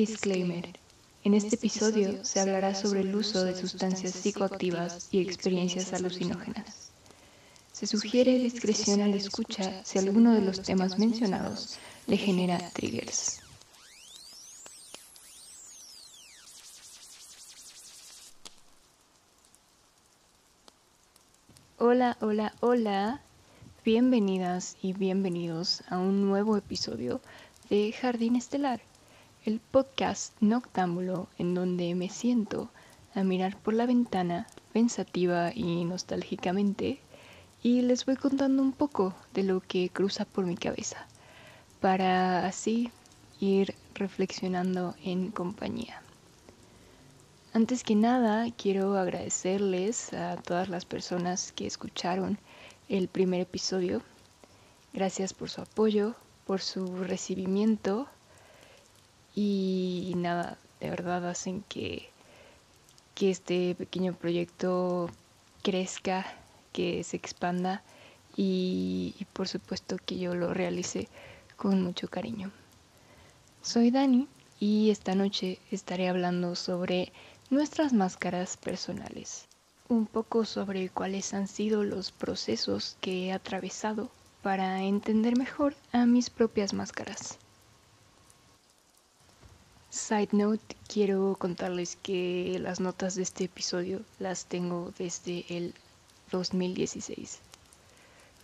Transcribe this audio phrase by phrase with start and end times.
[0.00, 0.66] Disclaimer.
[1.24, 6.90] En este episodio se hablará sobre el uso de sustancias psicoactivas y experiencias alucinógenas.
[7.70, 11.76] Se sugiere discreción al escucha si alguno de los temas mencionados
[12.06, 13.42] le genera triggers.
[21.76, 23.20] Hola, hola, hola.
[23.84, 27.20] Bienvenidas y bienvenidos a un nuevo episodio
[27.68, 28.80] de Jardín Estelar
[29.44, 32.70] el podcast noctámbulo en donde me siento
[33.14, 37.00] a mirar por la ventana pensativa y nostálgicamente
[37.62, 41.06] y les voy contando un poco de lo que cruza por mi cabeza
[41.80, 42.90] para así
[43.40, 46.02] ir reflexionando en compañía.
[47.54, 52.38] Antes que nada, quiero agradecerles a todas las personas que escucharon
[52.88, 54.02] el primer episodio.
[54.92, 56.14] Gracias por su apoyo,
[56.46, 58.06] por su recibimiento
[59.34, 62.08] y, nada, de verdad hacen que,
[63.14, 65.10] que este pequeño proyecto
[65.62, 66.26] crezca,
[66.72, 67.82] que se expanda
[68.36, 71.08] y, y por supuesto que yo lo realice
[71.56, 72.50] con mucho cariño.
[73.62, 74.26] Soy Dani
[74.58, 77.12] y esta noche estaré hablando sobre
[77.50, 79.46] nuestras máscaras personales,
[79.88, 84.10] un poco sobre cuáles han sido los procesos que he atravesado
[84.42, 87.38] para entender mejor a mis propias máscaras.
[89.90, 95.74] Side note, quiero contarles que las notas de este episodio las tengo desde el
[96.30, 97.40] 2016.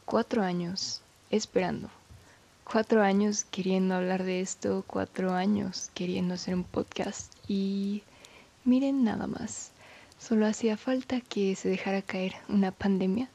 [0.05, 1.89] Cuatro años esperando.
[2.65, 8.03] Cuatro años queriendo hablar de esto, cuatro años queriendo hacer un podcast y
[8.65, 9.71] miren nada más.
[10.19, 13.29] Solo hacía falta que se dejara caer una pandemia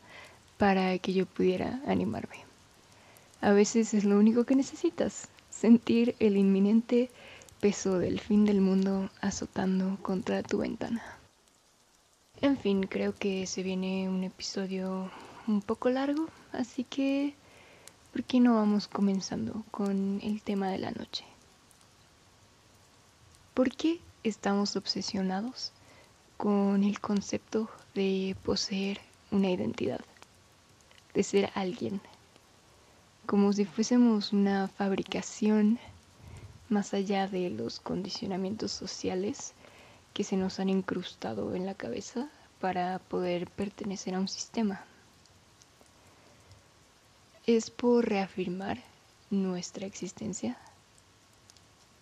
[0.57, 2.43] para que yo pudiera animarme.
[3.39, 7.09] A veces es lo único que necesitas, sentir el inminente
[7.61, 11.03] peso del fin del mundo azotando contra tu ventana.
[12.41, 15.11] En fin, creo que se viene un episodio
[15.47, 17.35] un poco largo, así que
[18.11, 21.23] ¿por qué no vamos comenzando con el tema de la noche?
[23.53, 25.71] ¿Por qué estamos obsesionados
[26.37, 30.01] con el concepto de poseer una identidad,
[31.13, 32.01] de ser alguien,
[33.27, 35.77] como si fuésemos una fabricación
[36.71, 39.53] más allá de los condicionamientos sociales
[40.13, 42.29] que se nos han incrustado en la cabeza
[42.61, 44.83] para poder pertenecer a un sistema.
[47.45, 48.77] Es por reafirmar
[49.29, 50.57] nuestra existencia,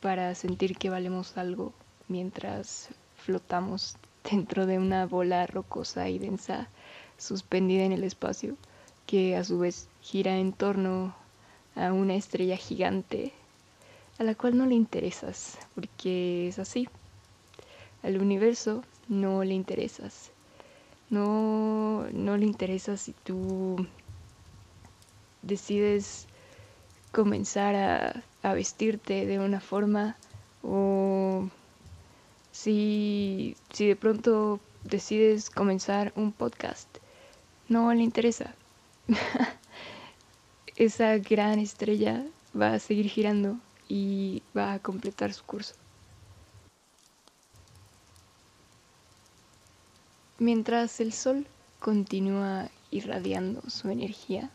[0.02, 1.74] para sentir que valemos algo
[2.07, 3.97] mientras flotamos
[4.30, 6.68] dentro de una bola rocosa y densa
[7.18, 8.56] suspendida en el espacio,
[9.07, 11.16] que a su vez gira en torno
[11.75, 13.34] a una estrella gigante
[14.19, 16.90] a la cual no le interesas, porque es así.
[18.03, 20.31] Al universo no le interesas.
[21.09, 23.88] No, no le interesas si tú
[25.41, 26.28] decides
[27.13, 30.18] comenzar a, a vestirte de una forma
[30.63, 31.50] o
[32.51, 36.90] si, si de pronto decides comenzar un podcast.
[37.69, 38.53] No le interesa.
[40.75, 43.57] Esa gran estrella va a seguir girando
[43.89, 45.73] y va a completar su curso.
[50.38, 51.45] Mientras el sol
[51.81, 54.50] continúa irradiando su energía,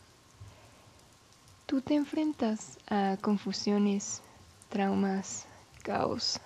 [1.67, 4.23] tú te enfrentas a confusiones,
[4.71, 5.45] traumas,
[5.83, 6.41] caos,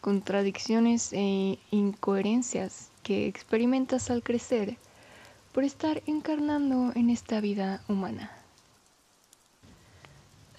[0.00, 4.78] contradicciones e incoherencias que experimentas al crecer
[5.52, 8.37] por estar encarnando en esta vida humana.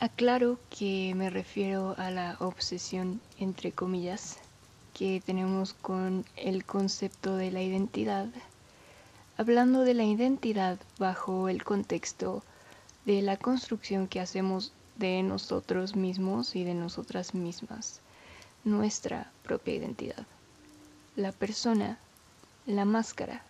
[0.02, 4.38] Aclaro que me refiero a la obsesión, entre comillas,
[4.94, 8.30] que tenemos con el concepto de la identidad,
[9.36, 12.44] hablando de la identidad bajo el contexto
[13.06, 18.00] de la construcción que hacemos de nosotros mismos y de nosotras mismas,
[18.64, 20.26] nuestra propia identidad,
[21.18, 22.00] la persona,
[22.66, 23.44] la máscara,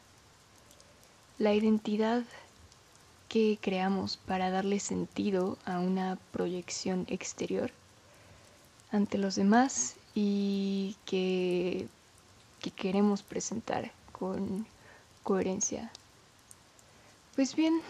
[1.38, 2.24] la identidad
[3.30, 7.72] que creamos para darle sentido a una proyección exterior
[8.92, 11.88] ante los demás y que,
[12.60, 14.66] que queremos presentar con
[15.24, 15.92] coherencia.
[17.36, 17.82] Pues bien,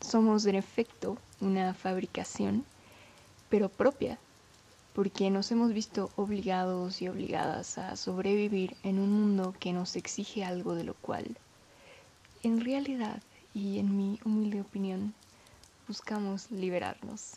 [0.00, 2.66] somos en efecto una fabricación,
[3.48, 4.18] pero propia,
[4.94, 10.44] porque nos hemos visto obligados y obligadas a sobrevivir en un mundo que nos exige
[10.44, 11.38] algo de lo cual,
[12.42, 13.22] en realidad,
[13.54, 15.14] y en mi humilde opinión
[15.88, 17.34] buscamos liberarnos.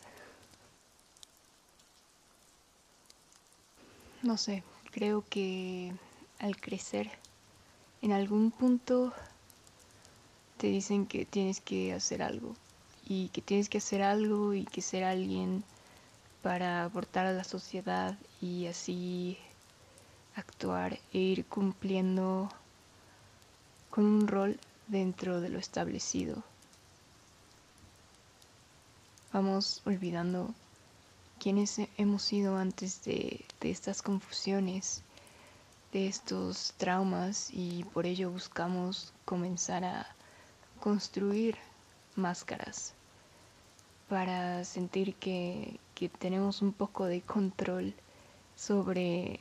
[4.24, 5.92] no sé, creo que
[6.38, 7.10] al crecer,
[8.00, 9.12] en algún punto
[10.56, 12.56] te dicen que tienes que hacer algo
[13.06, 15.62] y que tienes que hacer algo y que ser alguien
[16.42, 19.36] para aportar a la sociedad y así
[20.36, 22.48] actuar e ir cumpliendo
[23.90, 26.42] con un rol dentro de lo establecido.
[29.32, 30.54] Vamos olvidando
[31.38, 35.02] quiénes hemos sido antes de, de estas confusiones,
[35.92, 40.06] de estos traumas y por ello buscamos comenzar a
[40.80, 41.56] construir
[42.16, 42.94] máscaras
[44.08, 47.94] para sentir que, que tenemos un poco de control
[48.56, 49.40] sobre,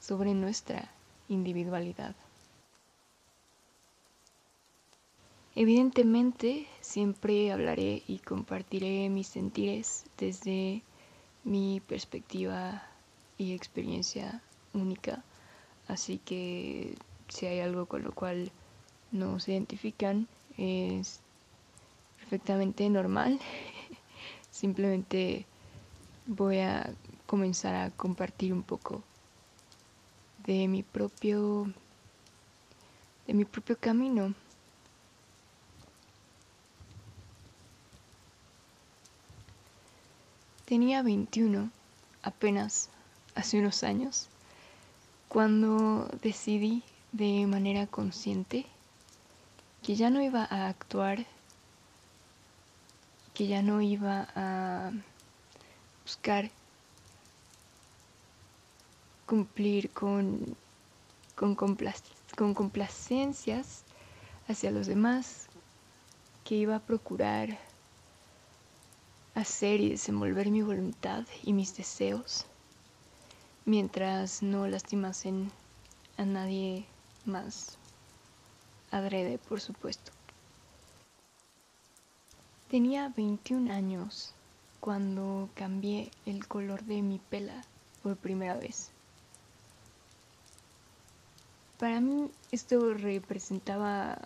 [0.00, 0.90] sobre nuestra
[1.28, 2.14] individualidad.
[5.54, 10.82] Evidentemente, siempre hablaré y compartiré mis sentires desde
[11.44, 12.82] mi perspectiva
[13.36, 14.40] y experiencia
[14.72, 15.22] única,
[15.88, 16.94] así que
[17.28, 18.50] si hay algo con lo cual
[19.10, 20.26] no se identifican,
[20.56, 21.20] es
[22.16, 23.38] perfectamente normal.
[24.50, 25.44] Simplemente
[26.26, 26.94] voy a
[27.26, 29.02] comenzar a compartir un poco
[30.46, 31.70] de mi propio
[33.26, 34.34] de mi propio camino.
[40.72, 41.70] Tenía 21
[42.22, 42.88] apenas
[43.34, 44.28] hace unos años
[45.28, 46.82] cuando decidí
[47.12, 48.64] de manera consciente
[49.82, 51.26] que ya no iba a actuar,
[53.34, 54.92] que ya no iba a
[56.04, 56.50] buscar
[59.26, 60.56] cumplir con,
[61.34, 63.84] con, con complacencias
[64.48, 65.48] hacia los demás,
[66.44, 67.58] que iba a procurar
[69.34, 72.46] hacer y desenvolver mi voluntad y mis deseos
[73.64, 75.50] mientras no lastimasen
[76.16, 76.84] a nadie
[77.24, 77.78] más
[78.90, 80.12] adrede, por supuesto.
[82.68, 84.34] Tenía 21 años
[84.80, 87.62] cuando cambié el color de mi pela
[88.02, 88.90] por primera vez.
[91.78, 94.18] Para mí esto representaba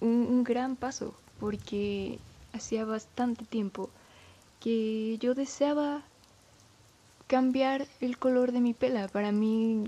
[0.00, 2.18] un, un gran paso porque
[2.56, 3.90] hacía bastante tiempo
[4.60, 6.02] que yo deseaba
[7.26, 9.08] cambiar el color de mi pela.
[9.08, 9.84] Para mí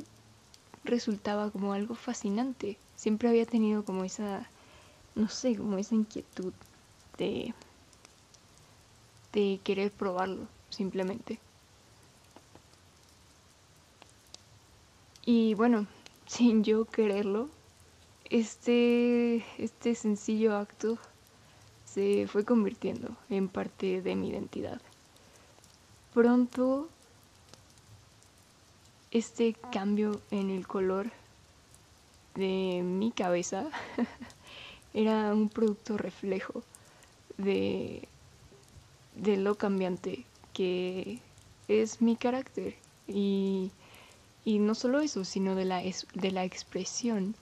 [0.84, 4.50] resultaba como algo fascinante siempre había tenido como esa,
[5.14, 6.52] no sé, como esa inquietud
[7.16, 7.54] de,
[9.32, 11.38] de querer probarlo, simplemente.
[15.24, 15.86] Y bueno,
[16.26, 17.48] sin yo quererlo,
[18.30, 20.98] este, este sencillo acto
[21.94, 24.80] se fue convirtiendo en parte de mi identidad.
[26.12, 26.88] Pronto,
[29.10, 31.10] este cambio en el color
[32.34, 33.68] de mi cabeza
[34.94, 36.62] era un producto reflejo
[37.36, 38.06] de,
[39.16, 41.20] de lo cambiante que
[41.68, 42.74] es mi carácter
[43.06, 43.70] y,
[44.44, 47.34] y no solo eso, sino de la, de la expresión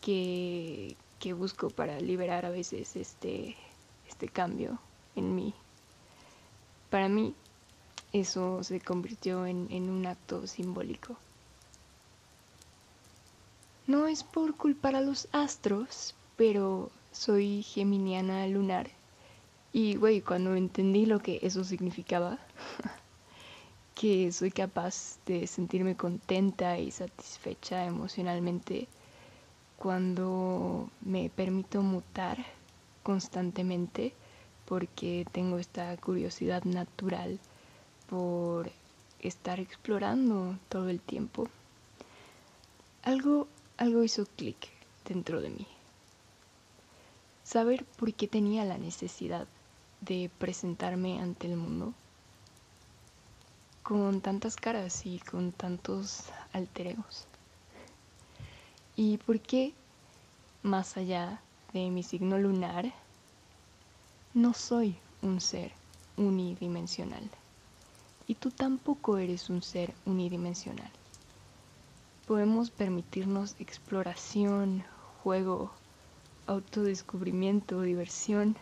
[0.00, 3.56] que, que busco para liberar a veces este,
[4.16, 4.78] este cambio
[5.14, 5.52] en mí.
[6.88, 7.34] Para mí
[8.14, 11.18] eso se convirtió en, un acto simbólico.
[13.86, 18.88] No es por culpar a los astros, pero soy geminiana lunar.
[19.74, 22.38] Y, güey, cuando entendí lo que eso significaba,
[23.94, 28.88] que soy capaz de sentirme contenta y satisfecha emocionalmente
[29.76, 32.55] cuando me permito mutar
[33.06, 34.12] constantemente
[34.64, 37.38] porque tengo esta curiosidad natural
[38.10, 38.72] por
[39.20, 41.48] estar explorando todo el tiempo.
[43.04, 43.46] Algo
[43.76, 44.56] algo hizo clic
[45.04, 45.68] dentro de mí.
[47.44, 49.46] Saber por qué tenía la necesidad
[50.00, 51.94] de presentarme ante el mundo
[53.84, 57.28] con tantas caras y con tantos alteregos.
[58.96, 59.74] Y por qué,
[60.64, 61.40] más allá
[61.80, 62.92] de mi signo lunar,
[64.34, 65.72] no soy un ser
[66.16, 67.28] unidimensional.
[68.26, 70.90] Y tú tampoco eres un ser unidimensional
[72.26, 74.84] podemos permitirnos exploración,
[75.22, 75.70] juego,
[76.46, 78.56] autodescubrimiento, diversión.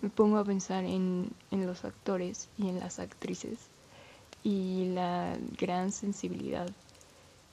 [0.00, 3.58] Me pongo a pensar en, en, los actores y en las actrices
[4.44, 6.68] y la gran sensibilidad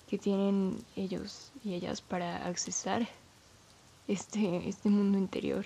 [0.08, 3.08] que tienen ellos y ellas para accesar
[4.10, 5.66] este, este mundo interior.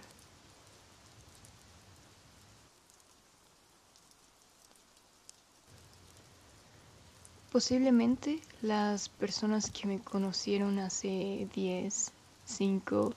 [7.54, 12.12] Posiblemente las personas que me conocieron hace 10,
[12.46, 13.14] 5,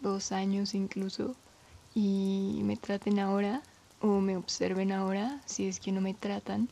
[0.00, 1.34] 2 años incluso
[1.94, 3.62] y me traten ahora
[4.00, 6.68] o me observen ahora, si es que no me tratan,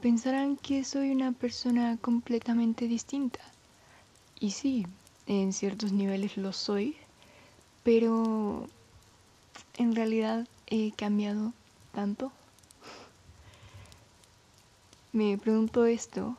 [0.00, 3.40] pensarán que soy una persona completamente distinta.
[4.38, 4.86] Y sí,
[5.26, 6.96] en ciertos niveles lo soy,
[7.82, 8.66] pero
[9.76, 11.52] en realidad he cambiado
[11.92, 12.32] tanto.
[15.12, 16.36] Me pregunto esto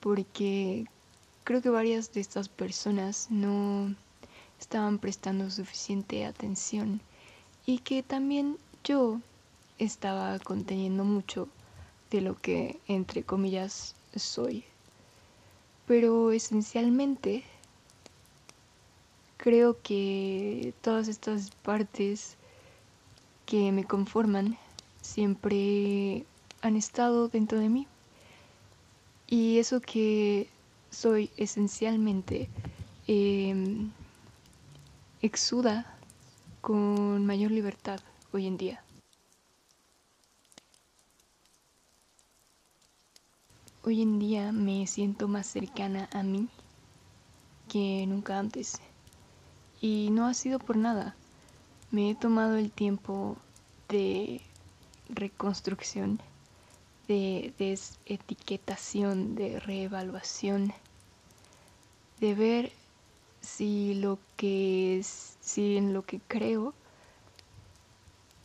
[0.00, 0.86] porque
[1.44, 3.94] creo que varias de estas personas no
[4.58, 7.00] estaban prestando suficiente atención
[7.66, 9.20] y que también yo
[9.78, 11.48] estaba conteniendo mucho
[12.10, 14.64] de lo que entre comillas soy.
[15.86, 17.44] Pero esencialmente
[19.42, 22.36] creo que todas estas partes
[23.44, 24.56] que me conforman
[25.00, 26.24] siempre
[26.60, 27.88] han estado dentro de mí.
[29.26, 30.48] Y eso que
[30.90, 32.48] soy esencialmente
[33.08, 33.90] em,
[35.22, 35.92] exuda
[36.60, 37.98] con mayor libertad
[38.32, 38.84] hoy en día.
[43.82, 46.48] Hoy en día me siento más cercana a mí
[47.68, 48.80] que nunca antes.
[49.82, 51.14] Y no ha sido por nada.
[51.90, 53.36] Me he tomado el tiempo
[53.90, 54.40] de
[55.10, 56.18] reconstrucción
[57.08, 60.72] de desetiquetación, de reevaluación,
[62.20, 62.72] de ver
[63.40, 66.74] si lo que si en lo que creo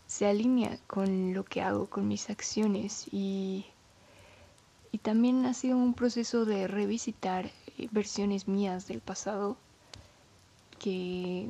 [0.07, 3.65] se alinea con lo que hago, con mis acciones y,
[4.91, 9.57] y también ha sido un proceso de revisitar eh, versiones mías del pasado
[10.79, 11.49] que,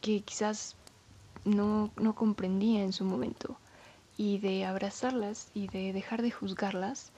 [0.00, 0.76] quizás
[1.44, 3.56] no, no comprendía en su momento
[4.16, 7.12] y de abrazarlas y de dejar de juzgarlas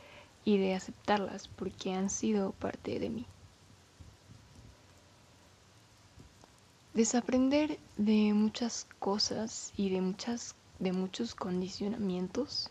[0.45, 3.27] y de aceptarlas porque han sido parte de mí.
[6.95, 12.71] Desaprender de muchas cosas y de muchas de muchos condicionamientos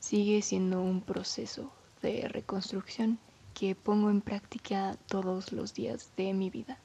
[0.00, 3.18] sigue siendo un proceso de reconstrucción
[3.58, 6.78] que pongo en práctica todos los días de mi vida.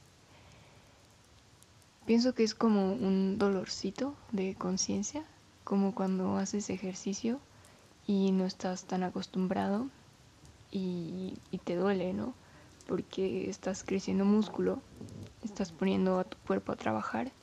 [2.05, 5.25] Pienso que es como un dolorcito de conciencia
[5.65, 7.41] como cuando haces ejercicio
[8.07, 9.87] y no estás tan acostumbrado
[10.71, 12.33] y, te duele, ¿no?
[12.87, 14.81] Porque estás creciendo músculo,
[15.43, 17.33] estás poniendo a tu cuerpo a trabajar.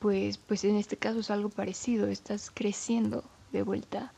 [0.00, 4.12] Pues, pues en este caso es algo parecido, estás creciendo de vuelta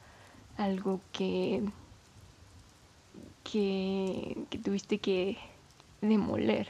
[0.56, 1.62] algo que,
[3.50, 5.36] que, tuviste que
[6.00, 6.68] demoler.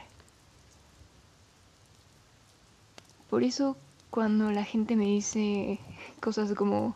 [3.29, 3.75] Por eso
[4.09, 5.79] cuando la gente me dice
[6.21, 6.95] cosas como,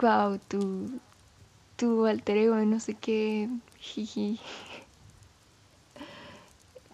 [0.00, 1.00] wow, tu,
[1.76, 4.40] tu alter ego de no sé qué, jiji.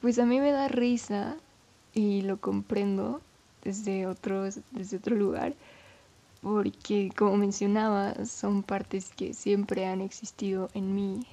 [0.00, 1.36] Pues a mí me da risa
[1.92, 3.20] y lo comprendo
[3.62, 5.54] desde otro, desde otro lugar,
[6.42, 11.26] porque como mencionaba, son partes que siempre han existido en mí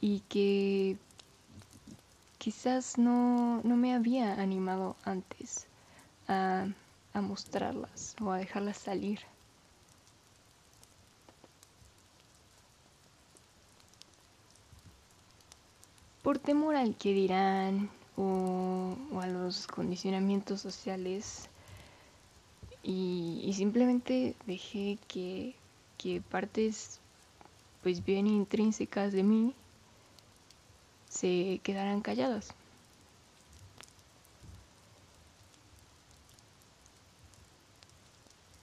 [0.00, 0.96] y que
[2.38, 5.66] quizás no, no me había animado antes
[6.26, 6.66] a,
[7.12, 9.20] mostrarlas o a dejarlas salir.
[16.22, 21.49] Por temor al que dirán o, a los condicionamientos sociales
[22.90, 25.54] y, simplemente dejé que,
[25.96, 26.98] que partes
[27.82, 29.54] pues bien intrínsecas de mí
[31.08, 32.52] se quedaran calladas.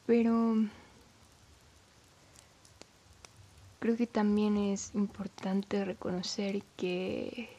[0.06, 0.56] Pero
[3.80, 7.50] creo que también es importante reconocer que,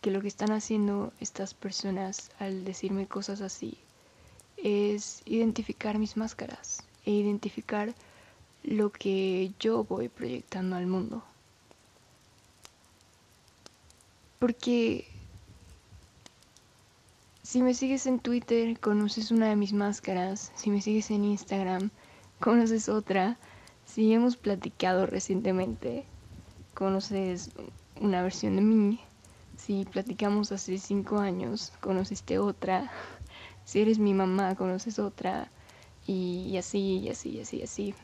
[0.00, 3.78] que lo que están haciendo estas personas al decirme cosas así
[4.62, 7.94] es identificar mis máscaras e identificar
[8.62, 11.22] lo que yo voy proyectando al mundo.
[14.38, 15.06] Porque
[17.42, 20.52] si me sigues en Twitter, conoces una de mis máscaras.
[20.54, 21.90] Si me sigues en Instagram,
[22.40, 23.38] conoces otra.
[23.84, 26.04] Si hemos platicado recientemente,
[26.74, 27.50] conoces
[28.00, 29.00] una versión de mí.
[29.56, 32.90] Si platicamos hace cinco años, conociste otra.
[33.64, 35.50] Si eres mi mamá, conoces otra.
[36.06, 37.94] Y, así, y así, y así, y así.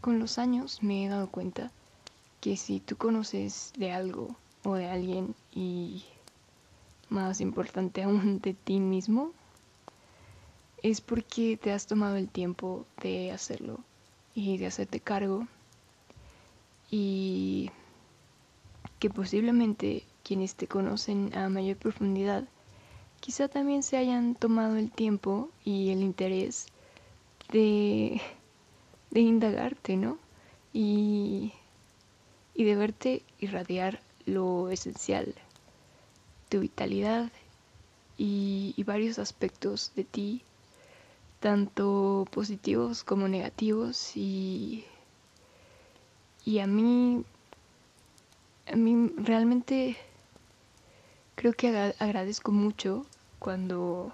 [0.00, 1.70] con los años me he dado cuenta
[2.40, 6.04] que si tú conoces de algo o de alguien y
[7.10, 9.32] más importante aún de ti mismo,
[10.82, 13.80] es porque te has tomado el tiempo de hacerlo
[14.34, 15.46] y de hacerte cargo
[16.90, 17.70] y
[18.98, 22.44] que posiblemente quienes te conocen a mayor profundidad
[23.20, 26.66] quizá también se hayan tomado el tiempo y el interés
[27.52, 28.20] de,
[29.10, 30.18] de indagarte, ¿no?
[30.72, 31.52] Y,
[32.54, 35.34] y de verte irradiar lo esencial,
[36.48, 37.30] tu vitalidad
[38.16, 40.42] y, y varios aspectos de ti,
[41.40, 44.84] tanto positivos como negativos y,
[46.44, 47.24] y a mí,
[48.70, 49.96] a mí realmente
[51.34, 53.06] creo que agradezco mucho
[53.38, 54.12] cuando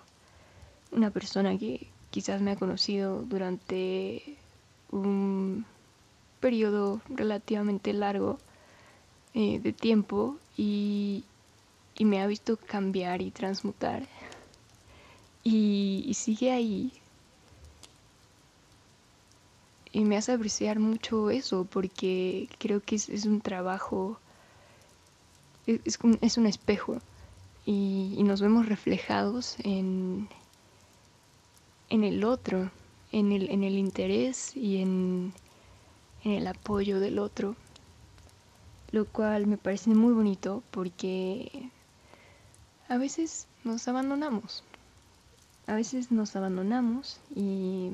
[0.92, 4.38] una persona que quizás me ha conocido durante
[4.90, 5.66] un
[6.40, 8.38] periodo relativamente largo
[9.34, 11.24] eh, de tiempo y,
[11.98, 14.06] me ha visto cambiar y transmutar
[15.42, 16.92] y, sigue ahí
[19.96, 24.20] y me hace apreciar mucho eso porque creo que es, un trabajo,
[25.66, 26.98] es, es, un espejo
[27.64, 30.28] y, nos vemos reflejados en,
[31.88, 32.70] en el otro,
[33.10, 35.32] en el, en el interés y en,
[36.24, 37.56] en el apoyo del otro,
[38.90, 41.70] lo cual me parece muy bonito porque
[42.90, 44.62] a veces nos abandonamos,
[45.66, 47.92] a veces nos abandonamos y,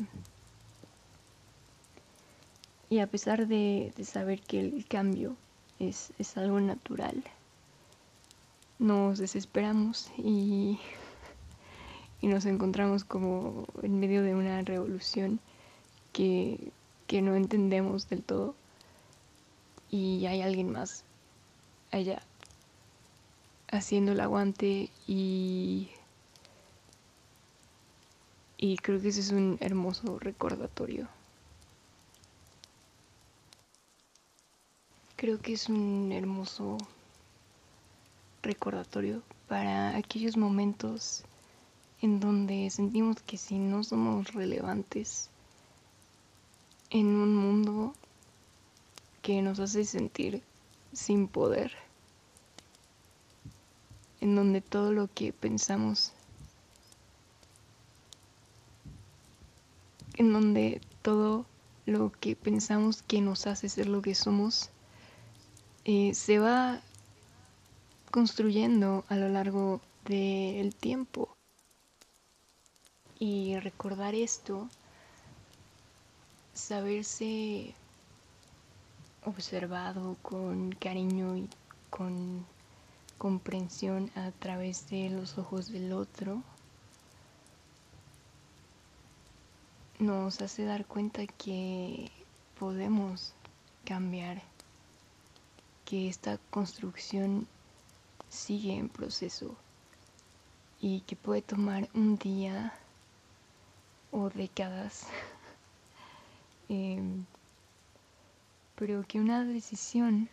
[2.93, 5.35] y a pesar de, saber que el cambio
[5.79, 7.25] es, algo natural,
[8.79, 10.79] nos desesperamos y,
[12.21, 15.41] nos encontramos como en medio de una revolución
[16.13, 16.71] que,
[17.07, 18.55] que no entendemos del todo
[19.91, 21.03] y hay alguien más
[21.93, 22.21] allá
[23.71, 25.89] haciendo el aguante y
[28.59, 31.09] y creo que ese es un hermoso recordatorio.
[35.23, 36.79] Creo que es un hermoso
[38.43, 41.23] recordatorio para aquellos momentos
[42.01, 45.31] en donde sentimos que si no somos relevantes
[46.91, 47.95] en un mundo
[49.23, 50.43] que nos hace sentir
[50.93, 51.71] sin poder,
[54.21, 56.15] en donde todo lo que pensamos,
[60.17, 61.47] en donde todo
[61.87, 64.71] lo que pensamos que nos hace ser lo que somos,
[65.85, 66.81] eh, se va
[68.11, 71.35] construyendo a lo largo del tiempo.
[73.19, 74.69] Y recordar esto,
[76.55, 77.75] saberse
[79.25, 81.49] observado con cariño y
[81.91, 82.45] con
[83.19, 86.43] comprensión a través de los ojos del otro,
[90.01, 92.11] nos hace dar cuenta que
[92.59, 93.33] podemos
[93.85, 94.43] cambiar,
[95.93, 97.47] que esta construcción
[98.31, 99.55] sigue en proceso
[100.81, 102.73] y que puede tomar un día
[104.11, 105.07] o décadas,
[106.71, 107.27] em,
[108.75, 110.31] pero que una decisión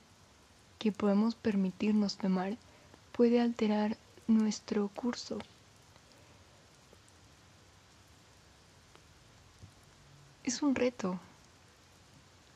[0.77, 2.55] que podemos permitirnos tomar
[3.11, 5.39] puede alterar nuestro curso.
[10.45, 11.19] Es un reto,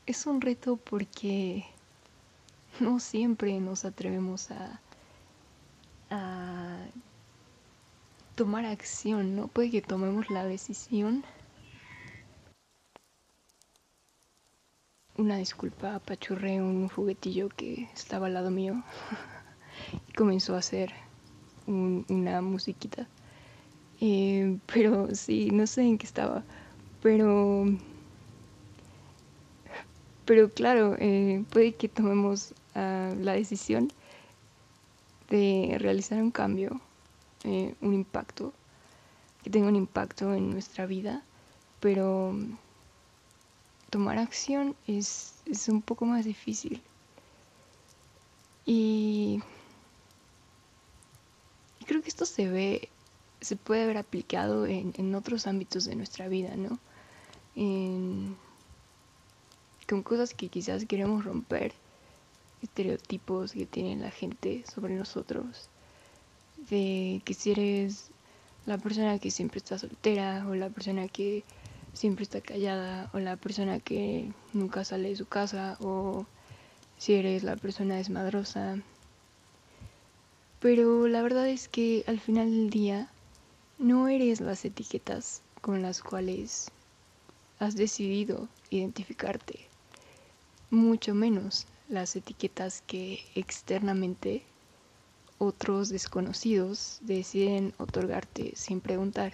[0.05, 1.65] es un reto porque
[2.79, 4.79] no siempre nos atrevemos a
[6.13, 6.77] a
[8.35, 9.47] tomar acción, ¿no?
[9.47, 11.23] Puede que tomemos la decisión.
[15.17, 18.83] Una disculpa, apachurré un juguetillo que estaba al lado mío
[20.09, 20.91] y comenzó a hacer
[21.67, 23.07] una musiquita.
[24.01, 26.43] Eh, pero sí, no sé en qué estaba.
[27.01, 27.65] Pero.
[30.25, 33.91] Pero claro, eh, puede que tomemos la decisión
[35.29, 36.81] de realizar un cambio,
[37.43, 38.53] eh, un impacto,
[39.43, 41.23] que tenga un impacto en nuestra vida,
[41.79, 42.35] pero
[43.89, 45.33] tomar acción es,
[45.67, 46.81] un poco más difícil.
[48.65, 49.41] Y,
[51.85, 52.89] creo que esto se ve,
[53.41, 56.79] se puede ver aplicado en, en otros ámbitos de nuestra vida, ¿no?
[59.87, 61.73] con cosas que quizás queremos romper
[62.63, 65.69] estereotipos que tiene la gente sobre nosotros.
[66.69, 68.09] De que si eres
[68.65, 71.43] la persona que siempre está soltera o la persona que
[71.93, 76.25] siempre está callada o la persona que nunca sale de su casa o
[76.97, 78.77] si eres la persona desmadrosa.
[80.59, 83.09] Pero la verdad es que al final del día
[83.77, 86.71] no eres las etiquetas con las cuales
[87.59, 89.67] has decidido identificarte,
[90.69, 94.43] mucho menos las etiquetas que externamente
[95.37, 99.33] otros desconocidos deciden otorgarte sin preguntar.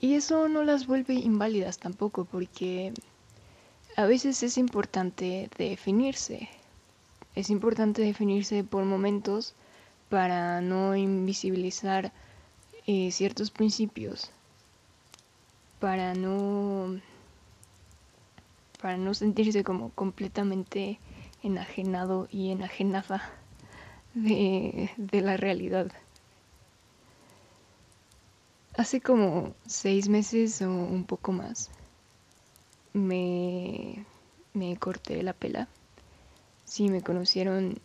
[0.00, 2.92] Y eso no las vuelve inválidas tampoco porque
[3.96, 6.48] a veces es importante definirse.
[7.34, 9.54] Es importante definirse por momentos
[10.08, 12.12] para no invisibilizar
[12.86, 14.30] eh, ciertos principios,
[15.80, 17.00] para no
[18.80, 20.98] para no sentirse como completamente
[21.42, 23.22] enajenado y enajenada
[24.14, 25.90] de, de la realidad.
[28.76, 31.70] Hace como seis meses o un poco más
[32.92, 34.04] me,
[34.54, 35.68] me corté la pela.
[36.64, 37.80] Si me conocieron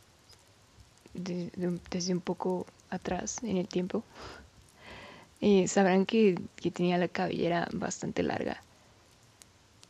[1.13, 4.03] desde un poco atrás en el tiempo,
[5.41, 8.61] eh, sabrán que, que, tenía la cabellera bastante larga.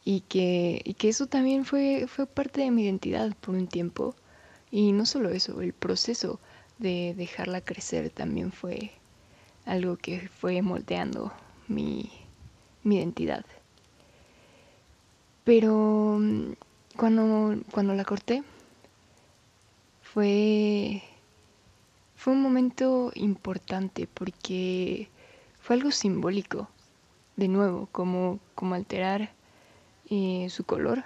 [0.05, 4.15] Y que, y que eso también fue, fue parte de mi identidad por un tiempo.
[4.71, 6.39] Y no solo eso, el proceso
[6.79, 8.91] de dejarla crecer también fue
[9.65, 11.31] algo que fue moldeando
[11.67, 12.11] mi,
[12.83, 13.45] mi identidad.
[15.43, 16.53] Pero mm,
[16.97, 18.43] cuando, cuando la corté,
[20.01, 21.01] fue,
[22.15, 25.09] fue un momento importante porque
[25.59, 26.69] fue algo simbólico,
[27.35, 29.31] de nuevo, como, como alterar
[30.09, 31.03] eh, su color,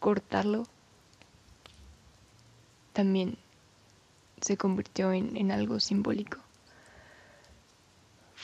[0.00, 0.64] cortarlo,
[2.92, 3.36] también
[4.40, 6.44] se convirtió en, en algo simbólico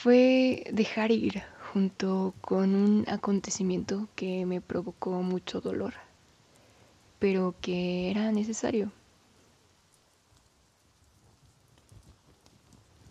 [0.01, 5.93] fue dejar ir junto con un acontecimiento que me provocó mucho dolor,
[7.19, 8.91] pero que era necesario.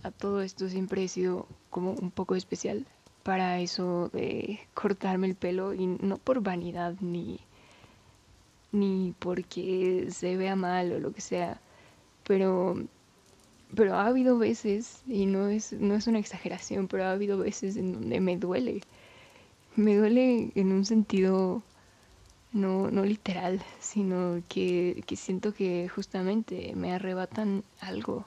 [0.02, 2.84] A todo esto siempre he sido como un poco especial
[3.22, 7.40] para eso de cortarme el pelo y no por vanidad ni
[8.72, 11.60] ni porque se vea mal o lo que sea,
[12.24, 12.76] pero
[13.74, 17.76] pero ha habido veces, y no es, no es una exageración, pero ha habido veces
[17.76, 18.82] en donde me duele.
[19.76, 21.62] Me duele en un sentido
[22.52, 28.26] no, no literal, sino que, que siento que justamente me arrebatan algo.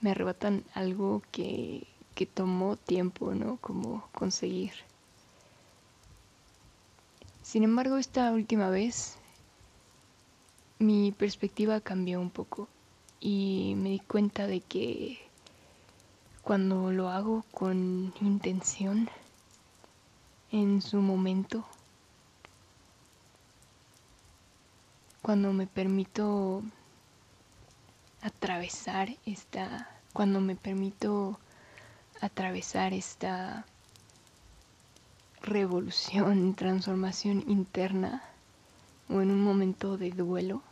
[0.00, 1.86] Me arrebatan algo que,
[2.16, 3.58] que tomó tiempo, ¿no?
[3.58, 4.72] Como conseguir.
[7.42, 9.18] Sin embargo, esta última vez
[10.78, 12.68] mi perspectiva cambió un poco
[13.20, 15.18] y me di cuenta de que
[16.42, 19.10] cuando lo hago con intención
[20.50, 21.66] en su momento,
[25.20, 26.62] cuando me permito
[28.22, 31.38] atravesar esta, cuando me permito
[32.20, 33.66] atravesar esta
[35.42, 38.22] revolución, transformación interna
[39.08, 40.62] o en un momento de duelo,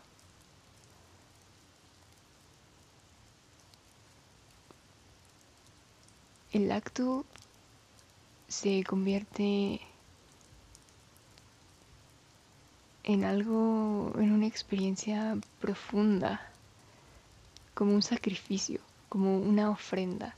[6.52, 7.24] el acto
[8.48, 9.80] se convierte
[13.04, 16.40] en algo, en una experiencia profunda,
[17.74, 20.36] como un sacrificio, como una ofrenda.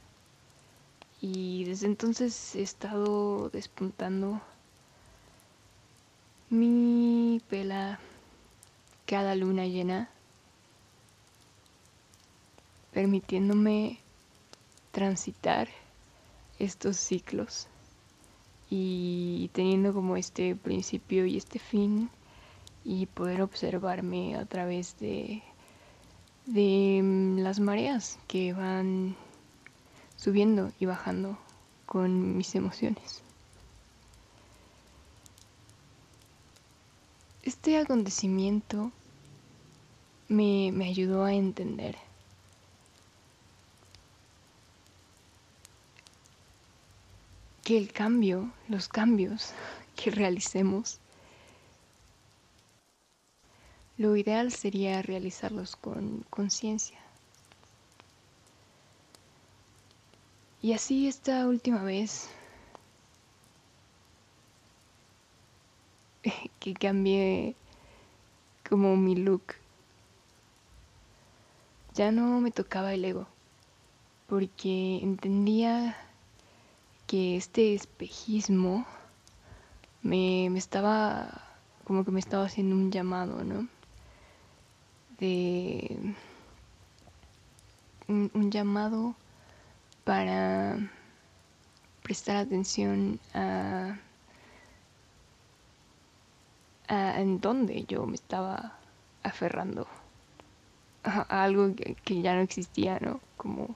[1.21, 4.41] Y desde entonces he estado despuntando
[6.51, 7.99] mi pela
[9.07, 10.11] cada luna llena,
[12.93, 13.99] permitiéndome
[14.93, 15.69] transitar
[16.59, 17.69] estos ciclos
[18.71, 22.11] y teniendo como este principio y este fin
[22.85, 25.43] y poder observarme a través de,
[26.47, 29.17] de mm, las mareas que van
[30.17, 31.39] subiendo y bajando
[31.87, 33.23] con mis emociones.
[37.43, 38.91] Este acontecimiento
[40.29, 41.97] me, me ayudó a entender
[47.63, 49.53] que el cambio, los cambios
[49.97, 51.01] que realicemos,
[53.99, 57.06] lo ideal sería realizarlos con conciencia.
[60.67, 62.29] Y así esta última vez
[66.59, 67.55] que cambié
[68.69, 69.55] como mi look,
[71.95, 73.29] ya no me tocaba el ego,
[74.27, 75.97] porque entendía
[77.07, 78.85] que este espejismo
[80.03, 81.45] me, me estaba,
[81.85, 83.69] como que me estaba haciendo un llamado, ¿no?
[85.21, 85.97] De
[88.09, 89.15] un, un llamado
[90.07, 90.79] para
[92.05, 93.99] prestar atención a,
[96.87, 98.79] a en dónde yo me estaba
[99.25, 99.89] aferrando
[101.03, 103.21] a, algo que, ya no existía, ¿no?
[103.37, 103.75] Como,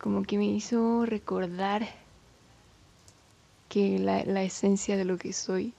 [0.00, 1.86] como que me hizo recordar
[3.68, 5.72] que la, la esencia de lo que soy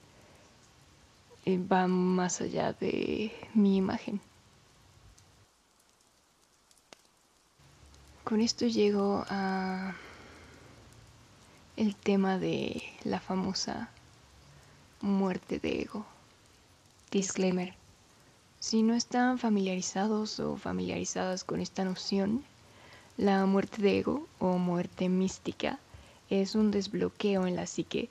[1.44, 4.22] eh, va más allá de mi imagen.
[8.30, 9.92] Con esto llego a
[11.76, 13.90] el tema de la famosa
[15.00, 16.06] muerte de ego.
[17.10, 17.74] Disclaimer.
[18.60, 22.44] Si no están familiarizados o familiarizadas con esta noción,
[23.16, 25.80] la muerte de ego o muerte mística
[26.28, 28.10] es un desbloqueo en la psique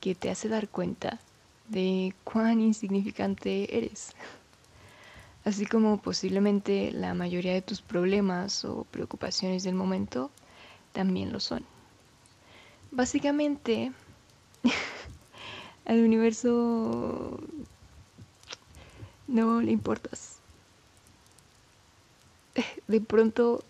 [0.00, 1.20] que te hace dar cuenta
[1.68, 4.16] de cuán insignificante eres
[5.44, 10.30] así como posiblemente la mayoría de tus problemas o preocupaciones del momento
[10.92, 11.64] también lo son.
[12.90, 13.92] Básicamente,
[15.86, 17.40] al universo
[19.28, 20.40] no le importas.
[22.88, 23.62] De pronto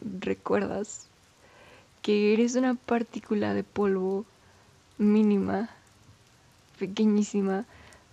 [0.00, 1.06] recuerdas
[2.02, 4.24] que eres una partícula de polvo
[4.98, 5.70] mínima,
[6.78, 7.64] pequeñísima,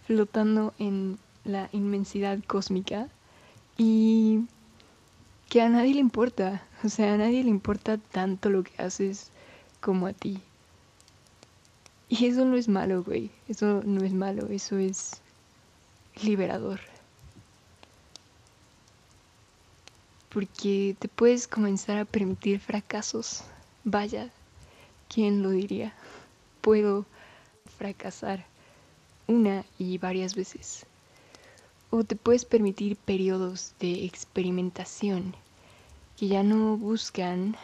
[0.06, 3.10] flotando en la inmensidad cósmica
[3.78, 4.46] y
[5.50, 9.32] que a nadie le importa, o sea, a nadie le importa tanto lo que haces
[9.80, 10.42] como a ti.
[12.10, 15.22] Y eso no es malo, güey, eso no es malo, eso es
[16.22, 16.80] liberador.
[20.30, 23.44] Porque te puedes comenzar a permitir fracasos.
[23.84, 24.30] Vaya,
[25.10, 25.94] ¿quién lo diría?
[26.62, 27.06] Puedo
[27.78, 28.46] fracasar
[29.28, 30.86] una y varias veces
[31.90, 35.36] o te puedes permitir periodos de experimentación
[36.18, 37.56] que ya no buscan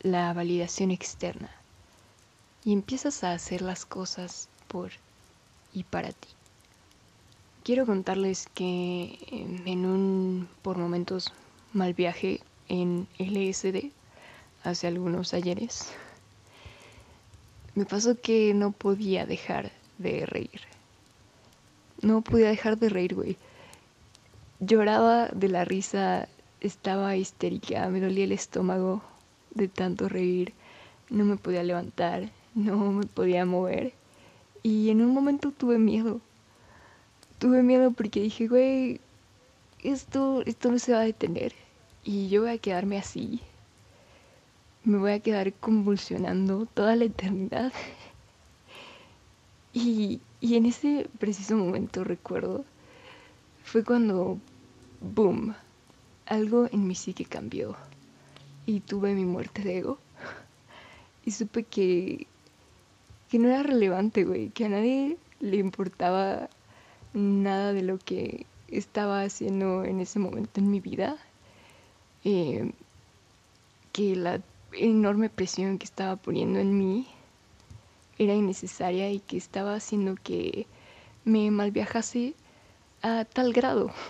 [0.00, 1.50] la validación externa
[2.64, 4.90] y empiezas a hacer las cosas por
[5.72, 6.28] y para ti.
[7.62, 11.32] Quiero contarles que en un por momentos
[11.72, 13.90] mal viaje en LSD
[14.64, 15.88] hace algunos ayeres
[17.74, 20.73] me pasó que no podía dejar de reír
[22.04, 23.36] no podía dejar de reír, güey.
[24.60, 26.28] Lloraba de la risa,
[26.60, 29.02] estaba histérica, me dolía el estómago
[29.54, 30.52] de tanto reír,
[31.10, 33.92] no me podía levantar, no me podía mover.
[34.62, 36.20] Y en un momento tuve miedo.
[37.38, 39.00] Tuve miedo porque dije, güey,
[39.82, 41.52] esto, esto no se va a detener.
[42.04, 43.40] Y yo voy a quedarme así.
[44.84, 47.72] Me voy a quedar convulsionando toda la eternidad.
[49.76, 52.66] Y, y en ese preciso momento recuerdo,
[53.62, 54.38] fue cuando,
[55.00, 55.54] boom,
[56.26, 57.74] algo en mi psique cambió
[58.66, 59.98] y tuve mi muerte de ego.
[61.24, 62.26] Y supe que,
[63.30, 66.50] que no era relevante, güey, que a nadie le importaba
[67.14, 71.16] nada de lo que estaba haciendo en ese momento en mi vida.
[72.22, 72.70] Eh,
[73.92, 74.42] que la
[74.74, 77.08] enorme presión que estaba poniendo en mí
[78.18, 80.66] era innecesaria y que estaba haciendo que
[81.24, 82.34] me malviajase
[83.02, 83.90] a tal grado.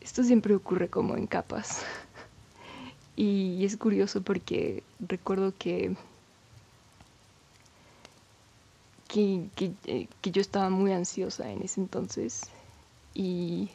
[0.00, 1.84] Esto siempre ocurre como en capas.
[3.16, 5.94] Y es curioso porque recuerdo que,
[9.06, 12.44] que, que, eh, que, yo estaba muy ansiosa en ese entonces
[13.14, 13.68] y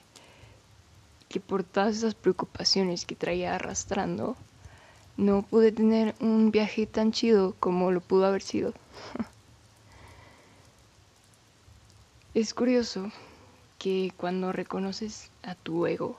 [1.30, 4.36] que por todas esas preocupaciones que traía arrastrando,
[5.17, 8.73] no pude tener un viaje tan chido como lo pudo haber sido.
[12.36, 13.12] es curioso
[13.80, 16.15] que cuando reconoces a tu ego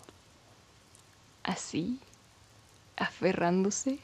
[1.44, 2.00] así,
[2.96, 4.00] aferrándose,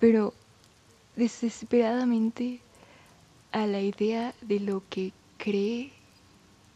[0.00, 0.34] pero
[1.16, 2.60] desesperadamente
[3.52, 5.92] a la idea de lo que cree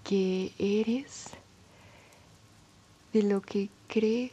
[0.04, 1.30] que eres,
[3.12, 4.30] de lo que cree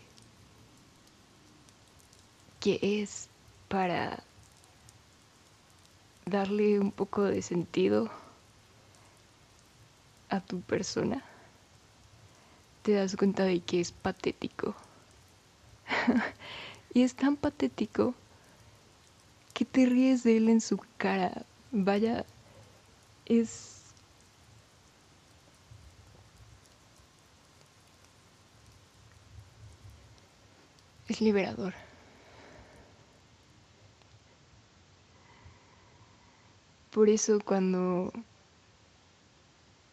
[2.66, 3.30] que es
[3.68, 4.24] para
[6.26, 8.10] darle un poco de sentido
[10.30, 11.24] a tu persona,
[12.82, 14.74] te das cuenta de que es patético.
[16.96, 18.16] y es tan patético
[19.54, 21.46] que te ríes de él en su cara.
[21.72, 22.26] Vaya,
[23.28, 23.84] es...
[31.08, 31.85] es liberador.
[36.96, 38.14] Por eso cuando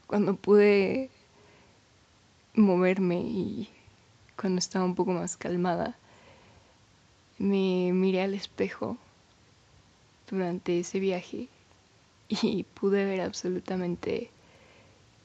[0.06, 1.10] cuando pude
[2.54, 3.68] moverme y
[4.36, 5.98] cuando estaba un poco más calmada,
[7.38, 8.98] me miré al espejo
[10.30, 11.48] durante ese viaje
[12.28, 14.30] y pude ver absolutamente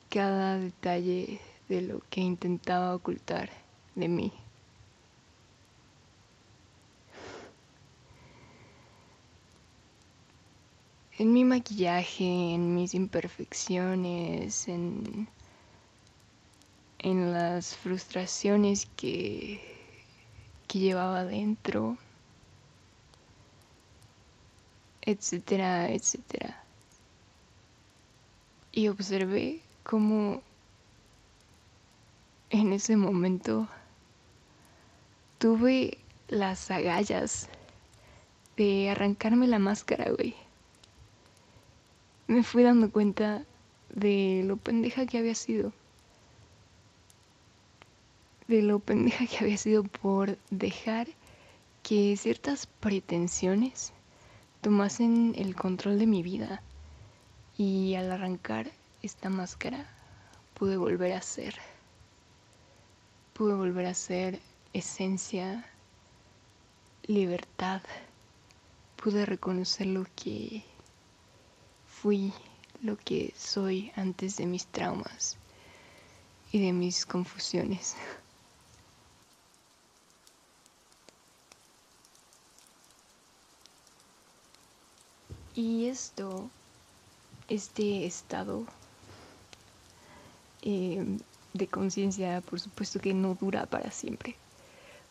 [0.09, 3.51] cada detalle de lo que intentaba ocultar
[3.93, 4.33] de mí.
[11.19, 15.27] En mi maquillaje, en mis imperfecciones, en,
[16.99, 19.59] en las frustraciones que,
[20.67, 21.97] que llevaba dentro,
[25.01, 26.63] etcétera, etcétera.
[28.71, 30.43] Y observé cómo
[32.51, 33.67] en ese momento
[35.39, 37.49] tuve las agallas
[38.55, 40.46] de arrancarme la máscara, güey.
[42.27, 43.45] Me fui dando cuenta
[43.89, 45.71] de lo pendeja que había sido.
[48.49, 51.07] De lo pendeja que había sido por dejar
[51.83, 53.93] que ciertas pretensiones
[54.59, 56.61] tomasen el control de mi vida.
[57.57, 59.89] Y al arrancar esta máscara
[60.53, 61.55] pude volver a ser.
[63.31, 64.41] Pude volver a ser
[64.73, 65.65] esencia,
[67.03, 67.81] libertad.
[68.97, 70.65] Pude reconocer lo que
[72.01, 72.31] fui,
[72.81, 75.37] lo que soy antes de mis traumas
[76.51, 77.95] y de mis confusiones.
[85.55, 86.49] Y esto,
[87.49, 88.65] este estado
[90.61, 91.17] eh,
[91.53, 94.35] de conciencia, por supuesto que no dura para siempre.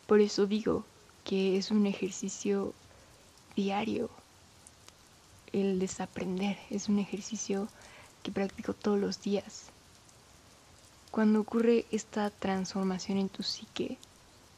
[0.07, 0.85] Por eso digo
[1.25, 2.73] que es un ejercicio
[3.57, 4.09] diario.
[5.53, 7.69] El desaprender es un ejercicio
[8.23, 9.71] que practico todos los días.
[11.13, 13.97] Cuando ocurre esta transformación en tu psique,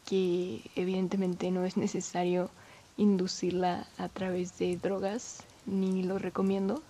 [0.06, 2.50] que evidentemente no es necesario
[2.96, 6.82] inducirla a través de drogas, ni lo recomiendo,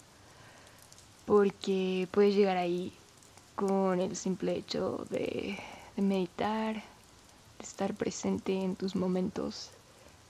[1.26, 2.92] porque puedes llegar ahí
[3.56, 5.58] con el simple hecho de,
[5.96, 9.70] meditar, de estar presente en tus momentos,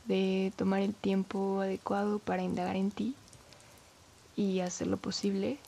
[0.06, 3.14] de tomar el tiempo adecuado para indagar en ti
[4.38, 5.58] y hacer lo posible,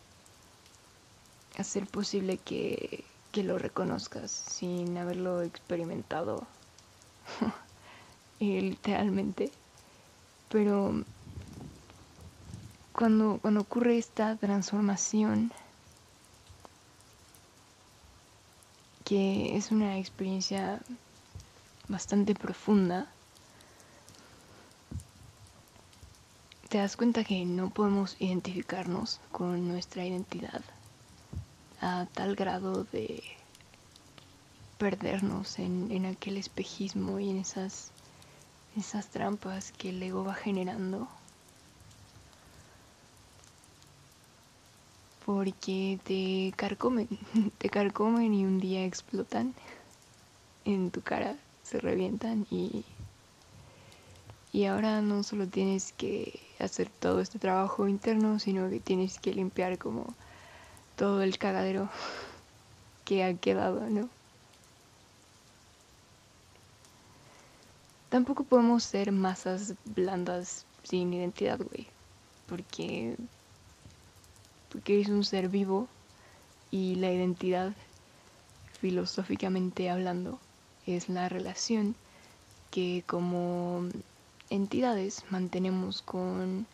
[1.59, 6.47] hacer posible que, que lo reconozcas sin haberlo experimentado
[8.39, 9.51] literalmente.
[10.51, 11.03] Pero
[12.93, 15.51] cuando, cuando ocurre esta transformación,
[19.05, 20.81] que es una experiencia
[21.89, 23.09] bastante profunda,
[26.71, 30.63] te das cuenta que no podemos identificarnos con nuestra identidad
[31.81, 33.25] a tal grado de
[34.79, 37.91] perdernos en, en aquel espejismo y en esas,
[38.77, 41.09] esas trampas que el ego va generando.
[45.27, 47.09] Porque te carcomen,
[47.59, 49.55] te carcomen y un día explotan
[50.65, 52.85] en tu cara, se revientan y,
[54.53, 59.35] y ahora no solo tienes que hacer todo este trabajo interno, sino que tienes que
[59.35, 60.15] limpiar como
[60.97, 61.89] todo el cagadero
[63.05, 64.09] que ha quedado, ¿no?
[68.09, 71.87] Tampoco podemos ser masas blandas sin identidad, güey,
[72.49, 73.17] porque
[74.71, 75.89] porque eres un ser vivo
[76.71, 77.73] y la identidad,
[78.81, 80.39] filosóficamente hablando,
[80.87, 81.95] es la relación
[82.71, 83.89] que como
[84.51, 86.67] entidades mantenemos con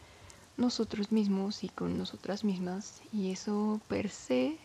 [0.56, 4.56] nosotros mismos y con nosotras mismas y eso per se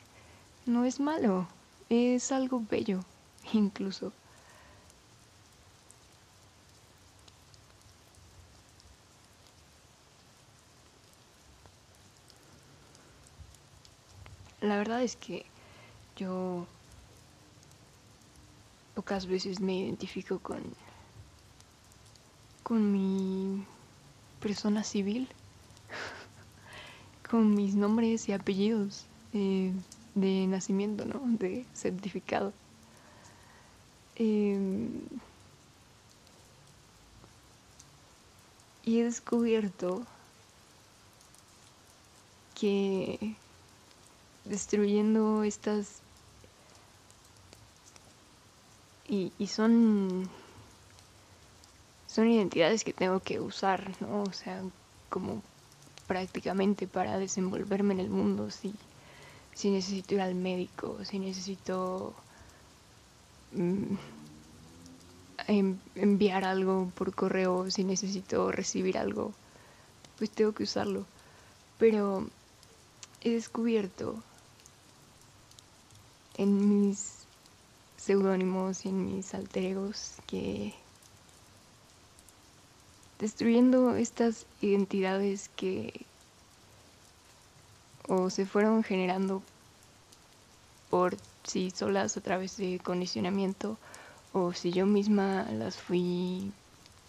[0.65, 1.47] no es malo,
[1.89, 3.01] es algo bello
[3.53, 4.13] incluso.
[14.61, 15.45] La verdad es que
[16.15, 16.67] yo
[18.93, 20.61] pocas veces me identifico con
[22.71, 23.65] con mi
[24.39, 25.27] persona civil,
[27.29, 31.19] con mis nombres y apellidos de nacimiento, ¿no?
[31.37, 32.53] De certificado.
[34.15, 35.01] Em,
[38.85, 40.05] y he descubierto
[42.57, 43.35] que
[44.45, 45.99] destruyendo estas...
[49.09, 50.29] Y, y son
[52.11, 54.23] son identidades que tengo que usar, ¿no?
[54.23, 54.61] O sea,
[55.09, 55.41] como
[56.07, 58.73] prácticamente para desenvolverme en el mundo, si,
[59.53, 62.13] si necesito ir al médico, si necesito
[63.53, 63.95] mm,
[65.95, 69.31] enviar algo por correo, si necesito recibir algo,
[70.17, 71.05] pues tengo que usarlo.
[71.77, 72.27] Pero
[73.21, 74.21] he descubierto
[76.35, 77.19] en mis
[77.95, 79.77] seudónimos y en mis alter
[80.27, 80.73] que
[83.21, 86.05] destruyendo estas identidades que
[88.07, 89.43] o se fueron generando
[90.89, 93.77] por sí solas a través de condicionamiento
[94.33, 96.51] o si yo misma las fui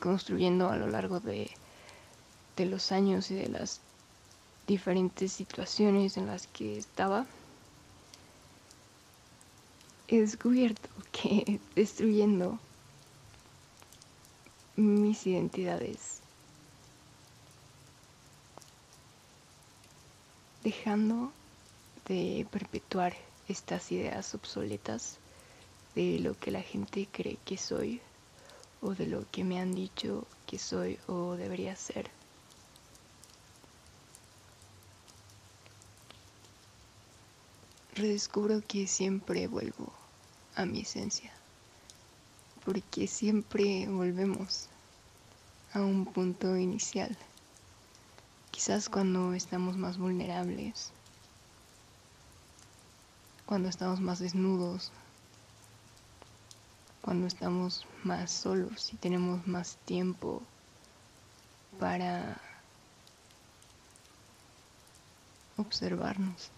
[0.00, 1.50] construyendo a lo largo de,
[2.56, 3.80] de los años y de las
[4.66, 7.24] diferentes situaciones en las que estaba,
[10.08, 12.58] he descubierto que destruyendo
[14.76, 16.20] mis identidades,
[20.62, 21.32] dejando
[22.06, 23.14] de perpetuar
[23.48, 25.18] estas ideas obsoletas,
[25.94, 28.00] de lo que la gente cree que soy
[28.80, 32.10] o de lo que me han dicho que soy o debería ser.
[37.94, 39.92] Redescubro que siempre vuelvo
[40.54, 41.30] a mi esencia,
[42.64, 44.68] porque siempre volvemos
[45.72, 47.16] a un punto inicial,
[48.50, 50.92] quizás cuando estamos más vulnerables,
[53.46, 54.92] cuando estamos más desnudos,
[57.00, 60.40] cuando estamos más solos y tenemos más tiempo
[61.80, 62.40] para
[65.56, 66.50] observarnos.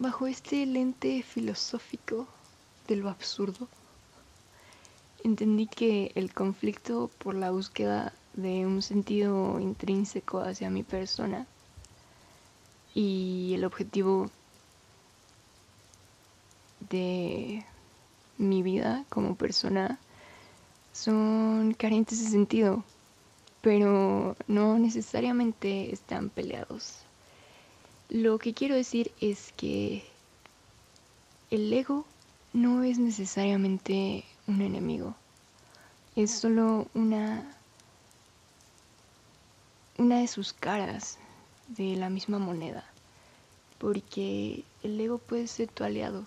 [0.00, 2.26] Bajo este lente filosófico
[2.88, 3.68] de lo absurdo,
[5.22, 11.46] entendí que el conflicto por la búsqueda de un sentido intrínseco hacia mi persona
[12.94, 14.30] y el objetivo
[16.88, 17.62] de
[18.38, 19.98] mi vida como persona
[20.94, 22.84] son carentes de sentido,
[23.60, 27.04] pero no necesariamente están peleados.
[28.10, 30.02] Lo que quiero decir es que
[31.52, 32.04] el ego
[32.52, 35.14] no es necesariamente un enemigo,
[36.16, 37.56] es solo una
[39.96, 41.18] una de sus caras
[41.68, 42.84] de la misma moneda,
[43.78, 46.24] porque el ego puede ser tu aliado.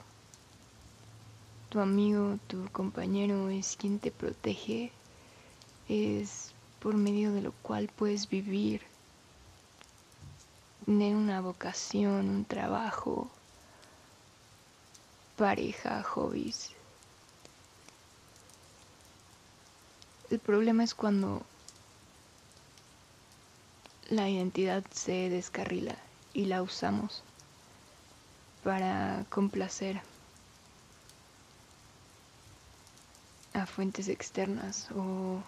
[1.67, 4.93] Tu amigo, tu compañero es quien te protege,
[5.89, 8.92] es por medio de lo cual puedes vivir,
[10.85, 13.29] tener una vocación, un trabajo,
[15.37, 16.71] pareja, hobbies.
[20.29, 21.43] El problema es cuando
[24.09, 25.95] la identidad se descarrila
[26.33, 27.23] y la usamos
[28.63, 30.01] para complacer
[33.53, 35.41] a fuentes externas o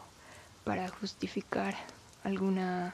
[0.64, 1.76] para justificar
[2.24, 2.94] alguna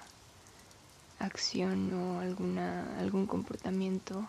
[1.22, 4.28] acción o alguna algún comportamiento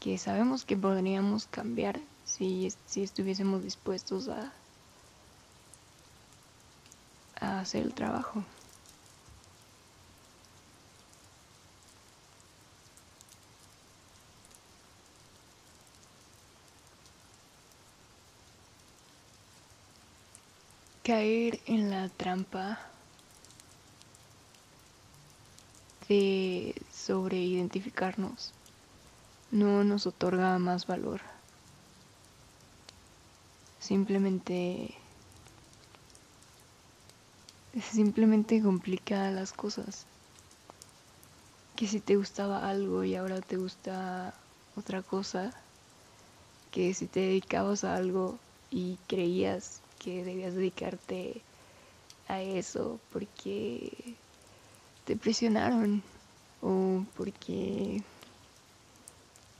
[0.00, 4.52] que sabemos que podríamos cambiar si, si estuviésemos dispuestos a,
[7.40, 8.44] a hacer el trabajo.
[21.02, 22.78] caer en la trampa
[26.08, 28.52] de sobreidentificarnos
[29.50, 31.20] no nos otorga más valor.
[33.78, 34.94] Simplemente
[37.80, 40.06] simplemente complica las cosas.
[41.76, 44.34] Que si te gustaba algo y ahora te gusta
[44.76, 45.52] otra cosa,
[46.70, 48.38] que si te dedicabas a algo
[48.70, 51.42] y creías que debías dedicarte
[52.28, 54.16] a eso porque
[55.04, 56.02] te presionaron
[56.62, 58.02] o porque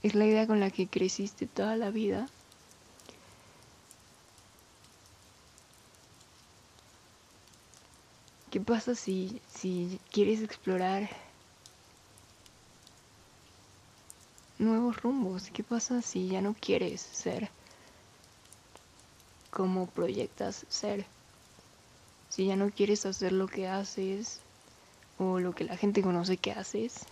[0.03, 2.27] es la idea con la que creciste toda la vida.
[8.51, 11.09] ¿Qué pasa si, si quieres explorar
[14.57, 15.49] nuevos rumbos?
[15.51, 17.49] ¿Qué pasa si ya no quieres ser
[19.55, 21.05] cómo proyectas ser.
[22.27, 24.41] Si ya no quieres hacer lo que haces
[25.17, 27.05] o lo que la gente conoce que haces.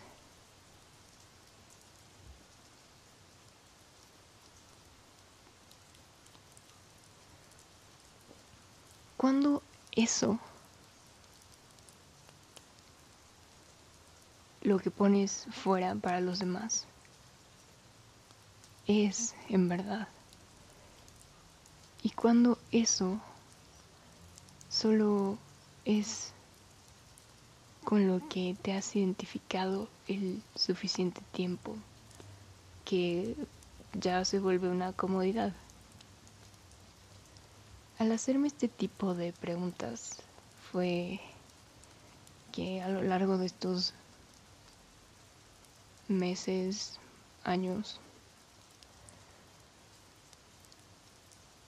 [9.17, 10.37] Cuando eso,
[14.61, 16.87] lo que pones fuera para los demás,
[18.85, 20.09] es en verdad.
[22.01, 23.21] Y cuando eso
[24.67, 25.37] solo
[25.85, 26.33] es
[27.83, 31.75] con lo que te has identificado el suficiente tiempo,
[32.85, 33.35] que
[33.93, 35.53] ya se vuelve una comodidad.
[37.99, 40.17] Al hacerme este tipo de preguntas
[40.71, 41.19] fue
[42.51, 43.93] que a lo largo de estos
[46.07, 46.99] meses,
[47.43, 47.99] años,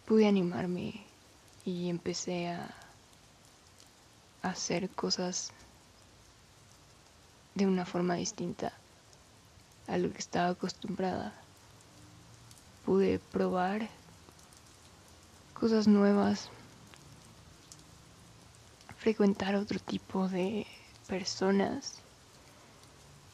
[0.05, 1.03] pude animarme
[1.65, 2.73] y empecé a
[4.43, 5.51] hacer cosas
[7.55, 8.73] de una forma distinta
[9.87, 11.33] a lo que estaba acostumbrada.
[12.85, 13.89] Pude probar
[15.53, 16.49] cosas nuevas,
[18.97, 20.67] frecuentar otro tipo de
[21.07, 21.99] personas,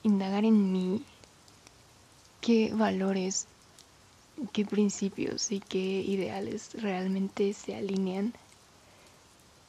[0.03, 1.03] indagar en mí
[2.39, 3.47] qué valores
[4.51, 8.33] qué principios y qué ideales realmente se alinean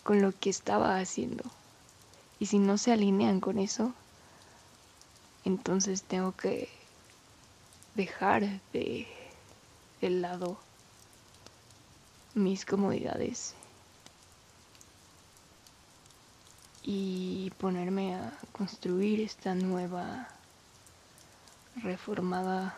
[0.03, 1.45] con lo que estaba haciendo.
[2.39, 3.95] Y si no se alinean con eso,
[5.45, 6.69] entonces tengo que
[7.95, 9.07] dejar de,
[10.01, 10.59] de lado
[12.35, 13.55] mis comodidades
[16.83, 20.29] y ponerme a construir esta nueva
[21.77, 22.77] reformada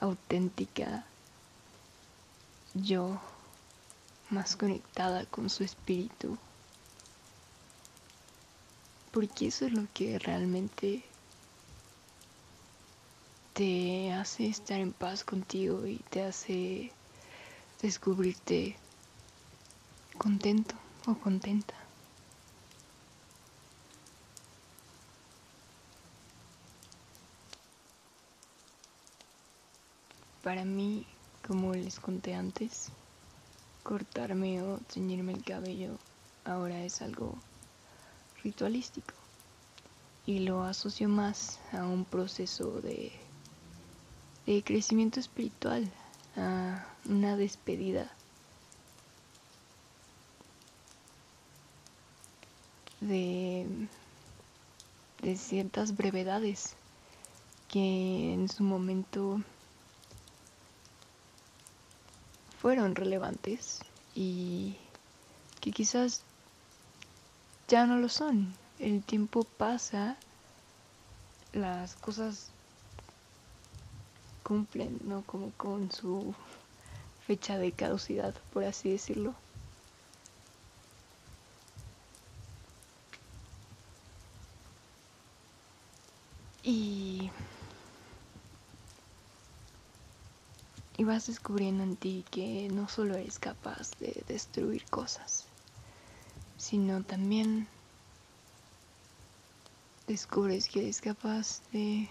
[0.00, 1.04] auténtica
[2.74, 3.20] yo
[4.30, 6.38] más conectada con su espíritu.
[9.12, 11.02] Porque eso es lo que realmente
[13.54, 16.92] te hace estar en paz contigo y te hace
[17.82, 18.76] descubrirte
[20.16, 20.74] contento
[21.06, 21.74] o contenta.
[30.42, 31.06] Para mí,
[31.46, 32.90] como les conté antes,
[33.82, 35.98] cortarme o teñirme el cabello
[36.44, 37.36] ahora es algo
[38.42, 39.14] ritualístico.
[40.26, 43.12] Y lo asocio más a un proceso de,
[44.46, 45.90] de crecimiento espiritual,
[46.36, 48.10] a una despedida.
[53.00, 53.66] De,
[55.22, 56.74] de ciertas brevedades
[57.68, 59.40] que en su momento
[62.60, 63.80] fueron relevantes
[64.14, 64.76] y
[65.60, 66.22] que quizás
[67.68, 68.54] ya no lo son.
[68.78, 70.16] El tiempo pasa,
[71.52, 72.50] las cosas
[74.42, 75.22] cumplen, ¿no?
[75.22, 76.34] Como con su
[77.26, 79.34] fecha de caducidad, por así decirlo.
[86.62, 87.30] Y
[90.98, 95.47] y vas descubriendo en ti que no solo eres capaz de destruir cosas,
[96.58, 97.66] sino también
[100.06, 102.08] descubres que eres capaz de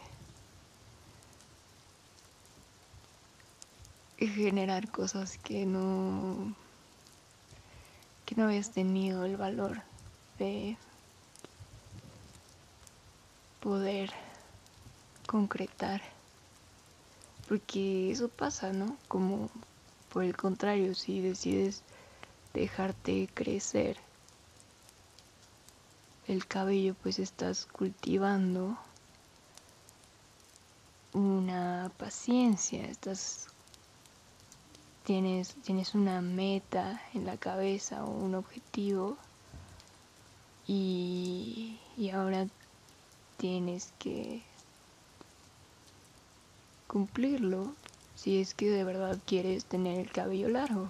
[4.18, 6.56] generar cosas que no
[8.26, 9.84] que no habías tenido el valor
[10.40, 10.78] de
[13.62, 14.12] poder
[15.28, 16.02] concretar
[17.48, 18.98] porque eso pasa, ¿no?
[19.08, 19.50] Como
[20.12, 21.82] por el contrario, si decides
[22.54, 23.98] dejarte crecer
[26.28, 28.78] el cabello, pues estás cultivando
[31.14, 33.48] una paciencia, estás
[35.06, 39.18] tienes tienes una meta en la cabeza o un objetivo
[40.68, 42.46] y, y ahora
[43.38, 44.44] tienes que
[46.88, 47.74] cumplirlo
[48.16, 50.90] si es que de verdad quieres tener el cabello largo.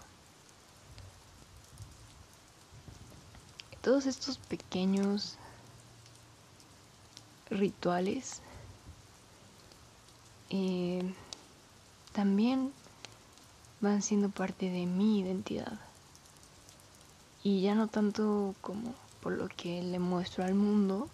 [3.82, 5.38] Todos estos pequeños
[7.50, 8.42] rituales
[10.50, 11.14] eh,
[12.14, 12.72] también
[13.80, 15.80] van siendo parte de mi identidad.
[17.44, 21.08] Y ya no tanto como por lo que le muestro al mundo,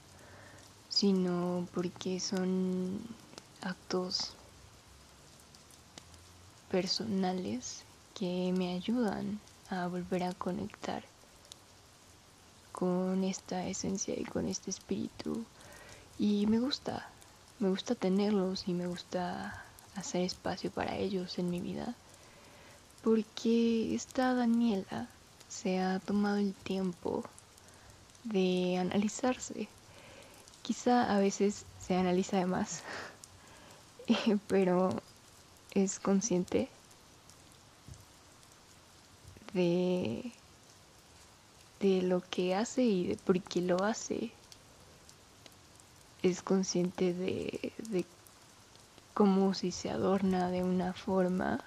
[0.89, 2.99] sino porque son
[3.61, 4.33] actos
[6.69, 7.83] personales
[8.15, 9.39] que me ayudan
[9.69, 11.03] a volver a conectar
[12.83, 15.45] con esta esencia y con este espíritu.
[16.19, 17.07] Y me gusta,
[17.59, 19.63] me gusta tenerlos y me gusta
[19.95, 21.95] hacer espacio para ellos en mi vida.
[23.01, 25.07] Porque esta Daniela
[25.47, 27.23] se ha tomado el tiempo
[28.25, 29.69] de analizarse.
[30.61, 32.83] Quizá a veces se analiza de más,
[34.47, 34.89] pero
[35.71, 36.67] es consciente
[39.53, 40.33] de,
[41.83, 44.31] de lo que hace y de por qué lo hace.
[46.21, 48.05] Es consciente de, de
[49.13, 51.59] cómo si se adorna de una forma,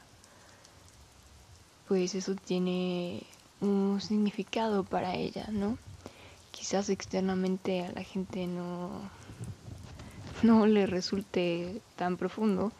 [1.86, 3.24] pues eso tiene
[3.60, 5.76] un significado para ella, ¿no?
[6.50, 9.02] Quizás externamente a la gente no,
[10.42, 12.72] no le resulte tan profundo,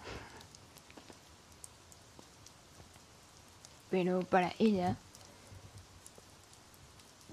[3.91, 4.97] pero para ella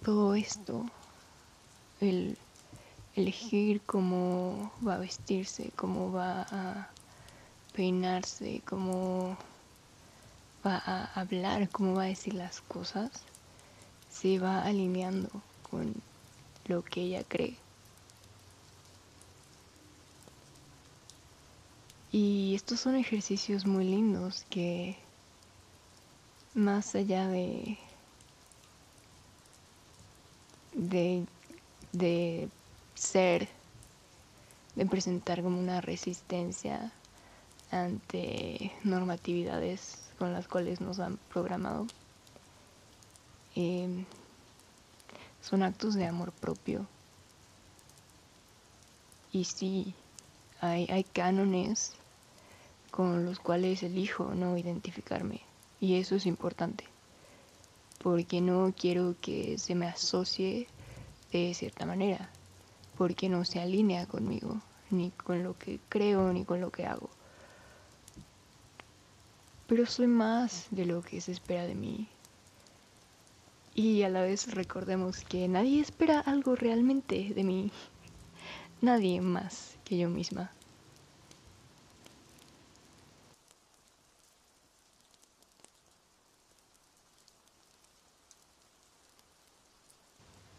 [0.04, 0.86] todo esto,
[2.02, 2.38] el
[3.16, 6.90] elegir cómo va a vestirse, cómo va a
[7.74, 9.38] peinarse, cómo
[10.66, 13.12] va a hablar, cómo va a decir las cosas,
[14.10, 15.30] se va alineando
[15.70, 15.94] con
[16.66, 17.56] lo que ella cree.
[22.12, 24.98] Y estos son ejercicios muy lindos que
[26.54, 27.78] más allá de
[30.90, 31.26] de,
[31.92, 32.50] de
[32.96, 33.48] ser,
[34.76, 36.92] de presentar como una resistencia
[37.72, 41.88] ante normatividades con las cuales nos han programado.
[43.56, 44.06] Em,
[45.42, 46.88] son actos de amor propio.
[49.32, 49.94] Y sí,
[50.62, 51.94] hay, hay cánones
[52.92, 55.42] con los cuales elijo no identificarme.
[55.82, 56.86] Y eso es importante.
[58.02, 60.68] Porque no quiero que se me asocie
[61.38, 62.30] de cierta manera.
[62.98, 64.62] Porque no se alinea conmigo,
[64.92, 67.10] ni con lo que creo, ni con lo que hago.
[69.68, 72.08] Pero soy más de lo que se espera de mí.
[73.76, 77.72] Y a la vez recordemos que nadie espera algo realmente de mí.
[78.82, 80.52] Nadie más que yo misma.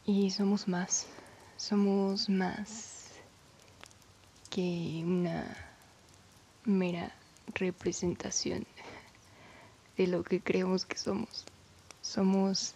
[0.06, 1.06] Y somos más,
[1.56, 3.08] somos más
[4.50, 5.56] que una
[6.66, 7.10] mera
[7.54, 8.66] representación
[9.96, 11.46] de lo que creemos que somos.
[12.02, 12.74] Somos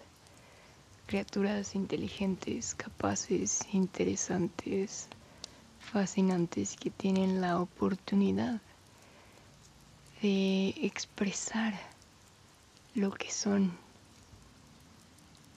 [1.06, 5.08] criaturas inteligentes, capaces, interesantes,
[5.80, 8.62] fascinantes que tienen la oportunidad
[10.22, 11.78] de expresar
[12.94, 13.76] lo que son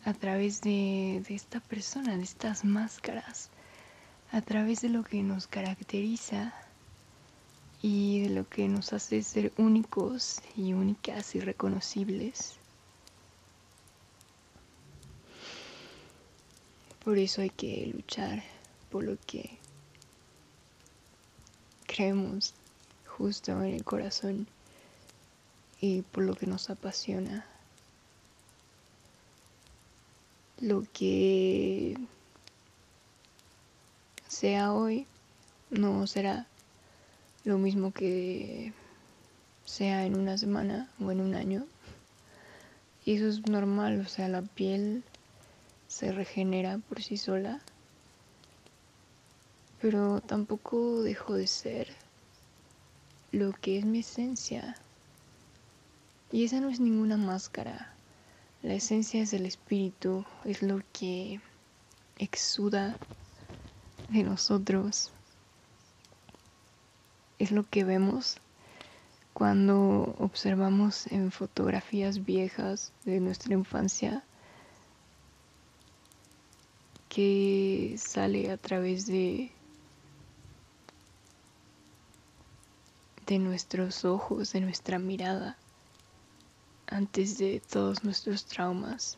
[0.04, 3.50] a través de, esta persona, de estas máscaras,
[4.32, 6.54] a través de lo que nos caracteriza
[7.82, 12.56] y de lo que nos hace ser únicos y únicas y reconocibles.
[17.04, 18.44] Por eso hay que luchar
[18.92, 19.58] por lo que
[21.88, 22.54] creemos
[23.06, 24.48] justo en el corazón
[25.80, 27.46] y por lo que nos apasiona
[30.62, 31.98] lo que
[34.28, 35.08] sea hoy
[35.72, 36.46] no será
[37.44, 38.72] lo mismo que
[39.66, 41.66] sea en una semana o en un año.
[43.04, 45.04] Y eso es normal, o sea, la piel
[45.88, 47.60] se regenera por sí sola,
[49.82, 51.88] pero tampoco dejo de ser
[53.32, 54.76] lo que es mi esencia.
[56.32, 57.96] Y esa no es ninguna máscara.
[58.64, 61.42] La esencia es el espíritu, es lo que
[62.20, 62.96] exuda
[64.08, 65.12] de nosotros,
[67.40, 68.38] es lo que vemos
[69.34, 74.24] cuando observamos en fotografías viejas de nuestra infancia
[77.10, 79.52] que sale a través de
[83.26, 85.58] de nuestros ojos, de nuestra mirada
[86.92, 89.18] antes de todos nuestros traumas.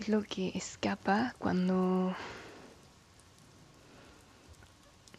[0.00, 2.14] Es lo que escapa cuando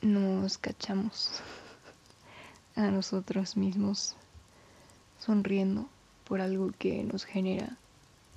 [0.01, 1.41] nos cachamos
[2.75, 4.15] a nosotros mismos
[5.19, 5.89] sonriendo
[6.25, 7.77] por algo que nos genera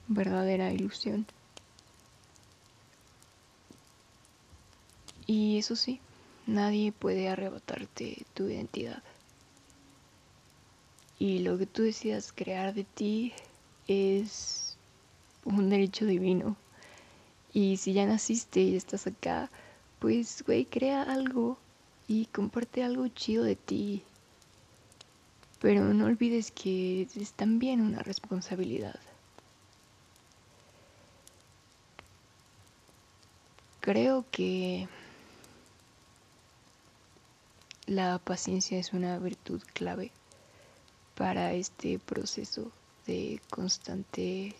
[0.08, 1.26] verdadera ilusión.
[5.26, 6.00] Y eso sí,
[6.47, 9.03] Nadie puede arrebatarte tu identidad.
[11.18, 13.32] Y lo que tú decidas crear de ti
[13.86, 14.76] es
[15.45, 16.57] un derecho divino.
[17.53, 19.51] Y si ya naciste y estás acá,
[20.01, 21.59] pues, güey, crea algo
[22.09, 24.03] y comparte algo chido de ti.
[25.61, 28.99] Pero no olvides que es también una responsabilidad.
[33.80, 34.88] Creo que
[37.87, 40.12] la paciencia es una virtud clave
[41.16, 42.70] para este proceso
[43.07, 44.55] de constante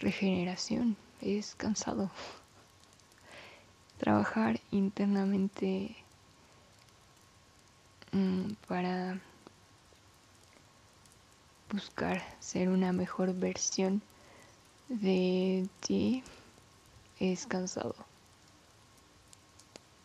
[0.00, 0.96] regeneración.
[1.20, 2.10] Es cansado.
[3.98, 5.94] Trabajar internamente
[8.10, 9.20] mm, para
[11.70, 14.02] buscar ser una mejor versión
[14.88, 16.24] de ti
[17.20, 17.94] es cansado.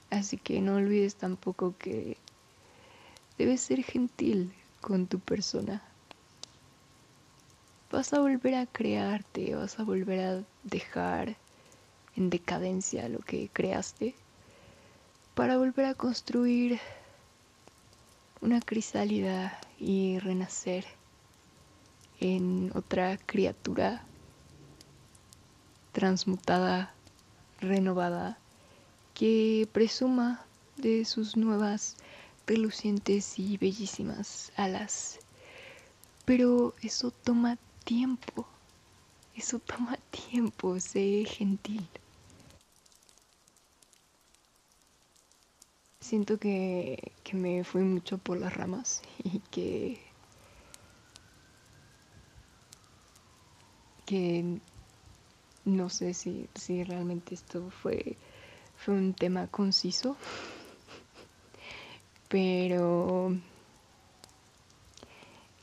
[0.10, 2.18] Así que no olvides tampoco que
[3.38, 5.82] debes ser gentil con tu persona.
[7.92, 11.36] Vas a volver a crearte, vas a volver a dejar
[12.16, 14.16] en decadencia lo que creaste
[15.36, 16.80] para volver a construir
[18.42, 20.86] una crisálida y renacer
[22.20, 24.04] en otra criatura
[25.92, 26.94] transmutada,
[27.60, 28.40] renovada
[29.18, 30.46] que presuma
[30.76, 31.96] de sus nuevas,
[32.46, 35.18] relucientes y bellísimas alas.
[36.24, 38.46] Pero eso toma tiempo,
[39.36, 39.98] eso toma
[40.30, 41.88] tiempo, sé gentil.
[46.00, 50.00] Siento que, que me fui mucho por las ramas y que
[54.06, 54.60] que
[55.66, 58.16] no sé si, si realmente esto fue
[58.78, 60.16] fue un tema conciso,
[62.30, 63.36] pero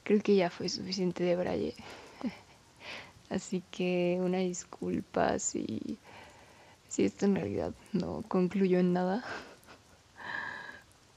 [0.03, 1.75] creo que ya fue suficiente de Braille.
[3.31, 5.99] Así que una disculpa si,
[6.89, 9.25] si esto en realidad no concluyó en nada.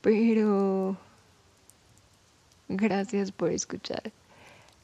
[0.02, 0.98] Pero
[2.70, 4.12] gracias por escuchar.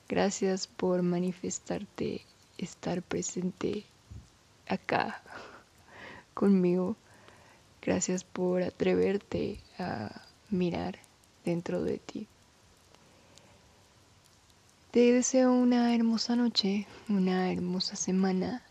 [0.10, 2.22] Gracias por manifestarte,
[2.58, 3.86] estar presente
[4.68, 5.24] acá
[6.34, 6.98] conmigo.
[7.86, 11.00] Gracias por atreverte a mirar
[11.44, 12.28] dentro de ti.
[14.92, 18.64] Te deseo una hermosa noche, una hermosa semana,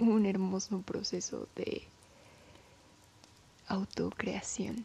[0.00, 1.82] un hermoso proceso de
[3.68, 4.84] autocreación.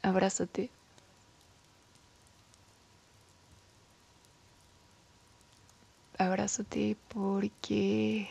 [0.00, 0.70] Abrázate.
[6.16, 8.30] Abrázate porque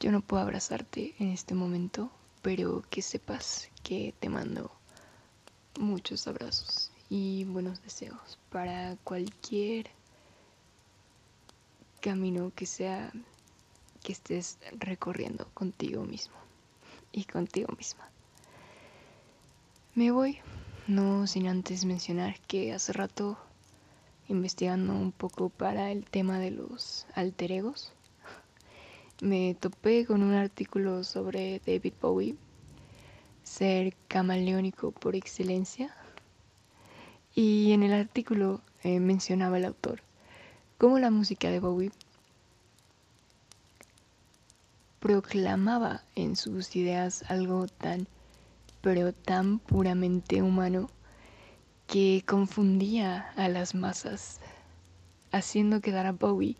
[0.00, 4.72] yo no puedo abrazarte en este momento, pero que sepas que te mando
[5.78, 9.90] muchos abrazos y buenos deseos para cualquier
[12.00, 13.12] camino que sea
[14.02, 16.36] que estés recorriendo contigo mismo
[17.12, 18.08] y contigo misma.
[19.94, 20.38] Me voy,
[20.86, 23.36] no sin antes mencionar que hace rato
[24.28, 27.92] investigando un poco para el tema de los alter egos
[29.22, 32.36] me topé con un artículo sobre David Bowie,
[33.42, 35.94] ser camaleónico por excelencia.
[37.34, 40.02] Y en el artículo eh, mencionaba el autor
[40.80, 41.92] cómo la música de Bowie
[44.98, 48.08] proclamaba en sus ideas algo tan,
[48.80, 50.88] pero tan puramente humano
[51.86, 54.40] que confundía a las masas,
[55.32, 56.56] haciendo quedar a Bowie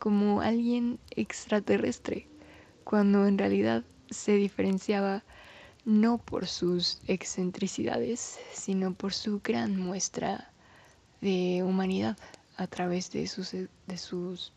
[0.00, 2.26] como alguien extraterrestre,
[2.84, 5.22] cuando en realidad se diferenciaba
[5.84, 10.50] no por sus excentricidades, sino por su gran muestra
[11.20, 12.16] de humanidad
[12.56, 14.52] a través de sus, de sus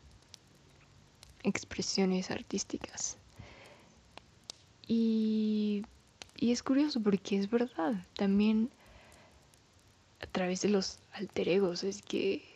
[1.44, 3.18] expresiones artísticas.
[4.88, 5.84] Y,
[6.38, 8.70] y es curioso porque es verdad, también
[10.22, 12.53] a través de los alter egos es que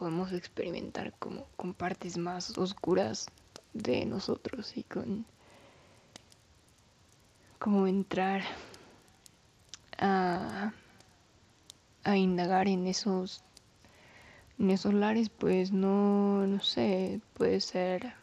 [0.00, 3.26] podemos experimentar como con partes más oscuras
[3.74, 5.26] de nosotros y con
[7.58, 8.40] como entrar
[9.98, 10.72] a,
[12.02, 13.42] a indagar en esos
[14.58, 18.14] en esos lares pues no no sé puede ser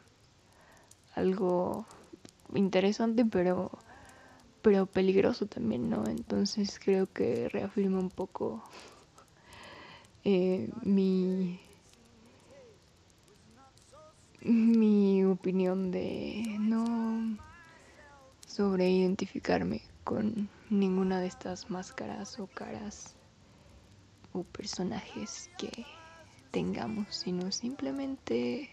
[1.13, 1.85] algo
[2.55, 3.69] interesante pero
[4.63, 8.63] pero peligroso también no entonces creo que reafirma un poco
[10.23, 11.59] eh, mi
[14.41, 17.37] mi opinión de no
[18.45, 23.15] sobre identificarme con ninguna de estas máscaras o caras
[24.33, 25.85] o personajes que
[26.51, 28.69] tengamos, sino simplemente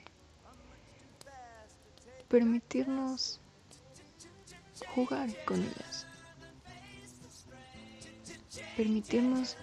[2.28, 3.40] permitirnos
[4.94, 6.06] jugar con ellas.
[8.76, 9.56] Permitirnos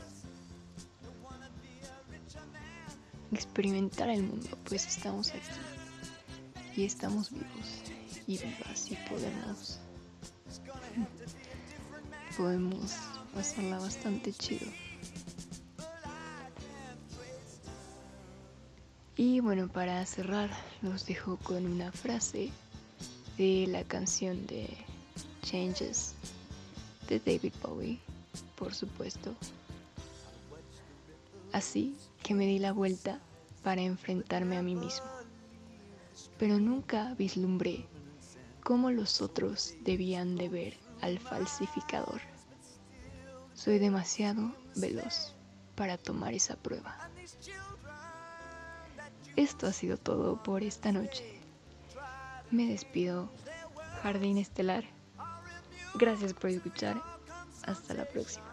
[3.32, 7.48] experimentar el mundo, pues estamos aquí y estamos vivos
[8.28, 9.80] y vivas y podemos
[12.38, 12.94] podemos
[13.34, 14.68] pasarla bastante chido.
[19.18, 20.50] Y bueno, para cerrar,
[20.82, 22.50] los dejo con una frase
[23.38, 24.68] de la canción de
[25.44, 26.16] Changes
[27.08, 28.00] de David Bowie,
[28.56, 29.36] por supuesto.
[31.52, 33.20] Así que me di la vuelta
[33.64, 35.06] para enfrentarme a mí mismo.
[36.38, 37.86] Pero nunca vislumbré
[38.64, 42.22] cómo los otros debían de ver al falsificador.
[43.54, 45.34] Soy demasiado veloz
[45.76, 47.10] para tomar esa prueba.
[49.36, 51.40] Esto ha sido todo por esta noche.
[52.52, 53.30] Me despido,
[54.04, 54.84] Jardín Estelar.
[55.96, 57.02] Gracias por escuchar.
[57.64, 58.51] Hasta la próxima.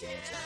[0.00, 0.37] Changes.